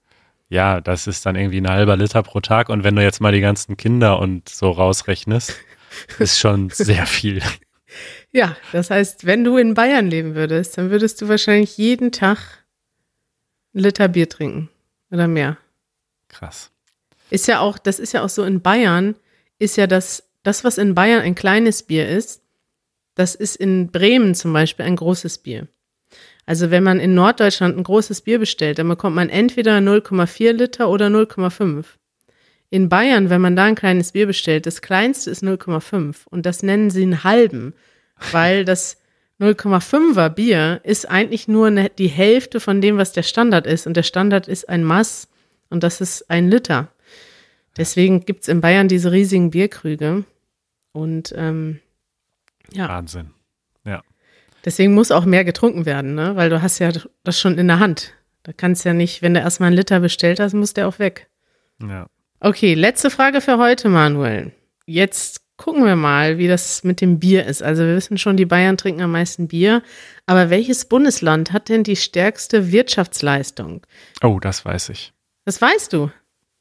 ja, 0.48 0.80
das 0.80 1.06
ist 1.06 1.24
dann 1.24 1.36
irgendwie 1.36 1.60
ein 1.60 1.68
halber 1.68 1.96
Liter 1.96 2.22
pro 2.22 2.40
Tag. 2.40 2.68
Und 2.68 2.84
wenn 2.84 2.94
du 2.96 3.02
jetzt 3.02 3.20
mal 3.20 3.32
die 3.32 3.40
ganzen 3.40 3.76
Kinder 3.76 4.18
und 4.18 4.48
so 4.48 4.70
rausrechnest, 4.70 5.54
ist 6.18 6.38
schon 6.38 6.70
sehr 6.70 7.06
viel. 7.06 7.42
Ja, 8.32 8.56
das 8.72 8.90
heißt, 8.90 9.26
wenn 9.26 9.44
du 9.44 9.56
in 9.56 9.74
Bayern 9.74 10.06
leben 10.06 10.34
würdest, 10.34 10.78
dann 10.78 10.90
würdest 10.90 11.20
du 11.20 11.28
wahrscheinlich 11.28 11.76
jeden 11.76 12.12
Tag 12.12 12.38
einen 13.74 13.84
Liter 13.84 14.08
Bier 14.08 14.28
trinken 14.28 14.68
oder 15.10 15.28
mehr. 15.28 15.58
Krass. 16.28 16.70
Ist 17.30 17.48
ja 17.48 17.60
auch, 17.60 17.78
das 17.78 17.98
ist 17.98 18.12
ja 18.12 18.22
auch 18.22 18.28
so 18.28 18.44
in 18.44 18.60
Bayern, 18.62 19.14
ist 19.58 19.76
ja 19.76 19.86
das, 19.86 20.22
das, 20.42 20.64
was 20.64 20.78
in 20.78 20.94
Bayern 20.94 21.22
ein 21.22 21.34
kleines 21.34 21.82
Bier 21.82 22.08
ist, 22.08 22.42
das 23.14 23.34
ist 23.34 23.56
in 23.56 23.90
Bremen 23.90 24.34
zum 24.34 24.52
Beispiel 24.52 24.86
ein 24.86 24.96
großes 24.96 25.38
Bier. 25.38 25.68
Also 26.46 26.70
wenn 26.70 26.82
man 26.82 26.98
in 26.98 27.14
Norddeutschland 27.14 27.76
ein 27.76 27.84
großes 27.84 28.22
Bier 28.22 28.38
bestellt, 28.38 28.78
dann 28.78 28.88
bekommt 28.88 29.14
man 29.14 29.28
entweder 29.28 29.78
0,4 29.78 30.52
Liter 30.52 30.88
oder 30.88 31.06
0,5. 31.06 31.84
In 32.70 32.88
Bayern, 32.88 33.30
wenn 33.30 33.40
man 33.40 33.54
da 33.54 33.64
ein 33.64 33.74
kleines 33.74 34.12
Bier 34.12 34.26
bestellt, 34.26 34.66
das 34.66 34.80
kleinste 34.80 35.30
ist 35.30 35.44
0,5 35.44 36.26
und 36.30 36.46
das 36.46 36.62
nennen 36.62 36.90
sie 36.90 37.02
einen 37.02 37.22
halben, 37.22 37.74
weil 38.32 38.64
das 38.64 38.96
0,5er 39.40 40.30
Bier 40.30 40.80
ist 40.82 41.08
eigentlich 41.08 41.48
nur 41.48 41.66
eine, 41.66 41.90
die 41.90 42.08
Hälfte 42.08 42.60
von 42.60 42.80
dem, 42.80 42.96
was 42.96 43.12
der 43.12 43.22
Standard 43.22 43.66
ist 43.66 43.86
und 43.86 43.96
der 43.96 44.02
Standard 44.02 44.48
ist 44.48 44.68
ein 44.68 44.84
Mass 44.84 45.28
und 45.68 45.82
das 45.82 46.00
ist 46.00 46.30
ein 46.30 46.48
Liter. 46.48 46.88
Deswegen 47.76 48.24
gibt 48.24 48.42
es 48.42 48.48
in 48.48 48.60
Bayern 48.60 48.88
diese 48.88 49.12
riesigen 49.12 49.50
Bierkrüge 49.50 50.24
und 50.92 51.32
ähm, 51.36 51.80
ja. 52.72 52.88
Wahnsinn. 52.88 53.30
Ja. 53.84 54.02
Deswegen 54.64 54.94
muss 54.94 55.10
auch 55.10 55.24
mehr 55.24 55.44
getrunken 55.44 55.86
werden, 55.86 56.14
ne? 56.14 56.36
weil 56.36 56.50
du 56.50 56.62
hast 56.62 56.78
ja 56.78 56.92
das 57.24 57.40
schon 57.40 57.58
in 57.58 57.68
der 57.68 57.80
Hand. 57.80 58.14
Da 58.44 58.52
kannst 58.52 58.84
ja 58.84 58.92
nicht, 58.92 59.22
wenn 59.22 59.34
du 59.34 59.40
erstmal 59.40 59.68
einen 59.68 59.76
Liter 59.76 60.00
bestellt 60.00 60.40
hast, 60.40 60.52
muss 60.52 60.74
der 60.74 60.88
auch 60.88 60.98
weg. 60.98 61.28
Ja. 61.80 62.06
Okay, 62.40 62.74
letzte 62.74 63.10
Frage 63.10 63.40
für 63.40 63.58
heute, 63.58 63.88
Manuel. 63.88 64.52
Jetzt 64.84 65.42
gucken 65.56 65.84
wir 65.84 65.94
mal, 65.94 66.38
wie 66.38 66.48
das 66.48 66.82
mit 66.82 67.00
dem 67.00 67.20
Bier 67.20 67.46
ist. 67.46 67.62
Also 67.62 67.84
wir 67.84 67.94
wissen 67.94 68.18
schon, 68.18 68.36
die 68.36 68.46
Bayern 68.46 68.76
trinken 68.76 69.02
am 69.02 69.12
meisten 69.12 69.46
Bier. 69.46 69.82
Aber 70.26 70.50
welches 70.50 70.84
Bundesland 70.86 71.52
hat 71.52 71.68
denn 71.68 71.84
die 71.84 71.94
stärkste 71.94 72.72
Wirtschaftsleistung? 72.72 73.86
Oh, 74.22 74.40
das 74.40 74.64
weiß 74.64 74.88
ich. 74.88 75.12
Das 75.44 75.62
weißt 75.62 75.92
du. 75.92 76.10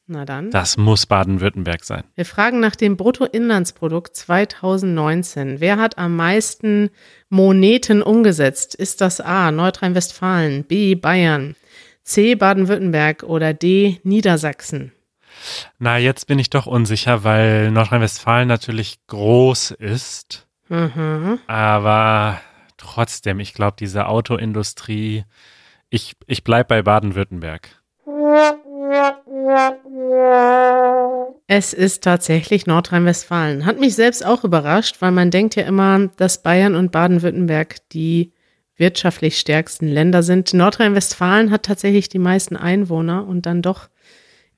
Na 0.08 0.26
dann. 0.26 0.52
Das 0.52 0.78
muss 0.78 1.06
Baden-Württemberg 1.06 1.84
sein. 1.84 2.04
Wir 2.16 2.26
fragen 2.26 2.60
nach 2.60 2.76
dem 2.76 2.98
Bruttoinlandsprodukt 2.98 4.16
2019. 4.16 5.60
Wer 5.60 5.78
hat 5.78 5.98
am 5.98 6.16
meisten 6.16 6.90
Moneten 7.30 8.02
umgesetzt? 8.02 8.76
Ist 8.76 9.00
das 9.02 9.22
A. 9.22 9.52
Nordrhein-Westfalen, 9.52 10.66
B. 10.66 10.96
Bayern, 10.96 11.56
C. 12.04 12.36
Baden-Württemberg 12.36 13.24
oder 13.24 13.54
D. 13.54 14.00
Niedersachsen? 14.04 14.92
Na, 15.80 15.98
jetzt 15.98 16.28
bin 16.28 16.40
ich 16.40 16.50
doch 16.50 16.66
unsicher, 16.66 17.24
weil 17.24 17.72
Nordrhein-Westfalen 17.72 18.48
natürlich 18.48 19.00
groß 19.08 19.72
ist. 19.72 20.48
Mhm. 20.70 21.40
Aber 21.48 22.42
trotzdem, 22.78 23.40
ich 23.40 23.54
glaube, 23.54 23.76
diese 23.80 24.08
Autoindustrie, 24.08 25.26
ich, 25.90 26.16
ich 26.28 26.44
bleibe 26.44 26.68
bei 26.68 26.82
Baden-Württemberg. 26.82 27.70
Es 31.48 31.74
ist 31.74 32.04
tatsächlich 32.04 32.66
Nordrhein-Westfalen. 32.68 33.66
Hat 33.66 33.80
mich 33.80 33.96
selbst 33.96 34.26
auch 34.26 34.44
überrascht, 34.44 34.98
weil 35.02 35.12
man 35.12 35.32
denkt 35.32 35.56
ja 35.56 35.64
immer, 35.64 36.08
dass 36.18 36.42
Bayern 36.44 36.76
und 36.76 36.92
Baden-Württemberg 36.92 37.78
die 37.90 38.34
wirtschaftlich 38.78 39.38
stärksten 39.40 39.88
Länder 39.88 40.24
sind. 40.24 40.54
Nordrhein-Westfalen 40.54 41.52
hat 41.52 41.64
tatsächlich 41.64 42.10
die 42.10 42.20
meisten 42.20 42.56
Einwohner 42.56 43.28
und 43.28 43.46
dann 43.46 43.62
doch 43.62 43.90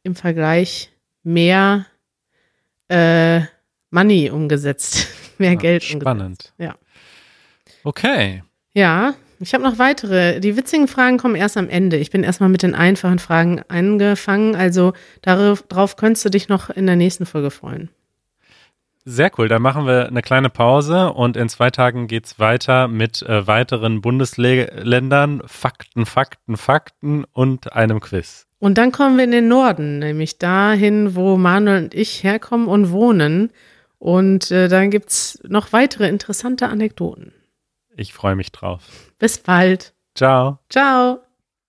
im 0.03 0.15
Vergleich 0.15 0.91
mehr 1.23 1.85
äh, 2.89 3.41
Money 3.89 4.29
umgesetzt, 4.29 5.07
mehr 5.37 5.51
Ja, 5.53 5.57
Geld 5.59 5.83
spannend. 5.83 6.21
umgesetzt. 6.21 6.53
Ja. 6.57 6.75
Okay. 7.83 8.43
Ja, 8.73 9.13
ich 9.43 9.53
habe 9.53 9.63
noch 9.63 9.77
weitere. 9.77 10.39
Die 10.39 10.55
witzigen 10.55 10.87
Fragen 10.87 11.17
kommen 11.17 11.35
erst 11.35 11.57
am 11.57 11.69
Ende. 11.69 11.97
Ich 11.97 12.11
bin 12.11 12.23
erstmal 12.23 12.49
mit 12.49 12.63
den 12.63 12.75
einfachen 12.75 13.19
Fragen 13.19 13.61
angefangen. 13.67 14.55
Also 14.55 14.93
darauf, 15.21 15.95
könntest 15.97 16.25
du 16.25 16.29
dich 16.29 16.49
noch 16.49 16.69
in 16.69 16.87
der 16.87 16.95
nächsten 16.95 17.25
Folge 17.25 17.51
freuen. 17.51 17.89
Sehr 19.05 19.31
cool. 19.37 19.49
Dann 19.49 19.61
machen 19.61 19.85
wir 19.85 20.07
eine 20.07 20.21
kleine 20.21 20.49
Pause 20.49 21.11
und 21.11 21.35
in 21.35 21.49
zwei 21.49 21.69
Tagen 21.69 22.07
geht's 22.07 22.39
weiter 22.39 22.87
mit 22.87 23.21
äh, 23.23 23.45
weiteren 23.45 23.99
Bundesländern, 23.99 25.41
Fakten, 25.45 26.05
Fakten, 26.05 26.55
Fakten 26.55 27.25
und 27.33 27.73
einem 27.73 27.99
Quiz. 27.99 28.47
Und 28.59 28.77
dann 28.77 28.93
kommen 28.93 29.17
wir 29.17 29.25
in 29.25 29.31
den 29.31 29.49
Norden, 29.49 29.99
nämlich 29.99 30.37
dahin, 30.37 31.15
wo 31.15 31.35
Manuel 31.35 31.83
und 31.83 31.93
ich 31.93 32.23
herkommen 32.23 32.69
und 32.69 32.91
wohnen. 32.91 33.51
Und 33.99 34.51
äh, 34.51 34.69
dann 34.69 34.89
gibt's 34.89 35.37
noch 35.45 35.73
weitere 35.73 36.07
interessante 36.07 36.69
Anekdoten. 36.69 37.33
Ich 37.95 38.13
freue 38.13 38.35
mich 38.35 38.51
drauf. 38.51 38.83
Bis 39.19 39.37
bald. 39.37 39.93
Ciao. 40.15 40.59
Ciao. 40.69 41.19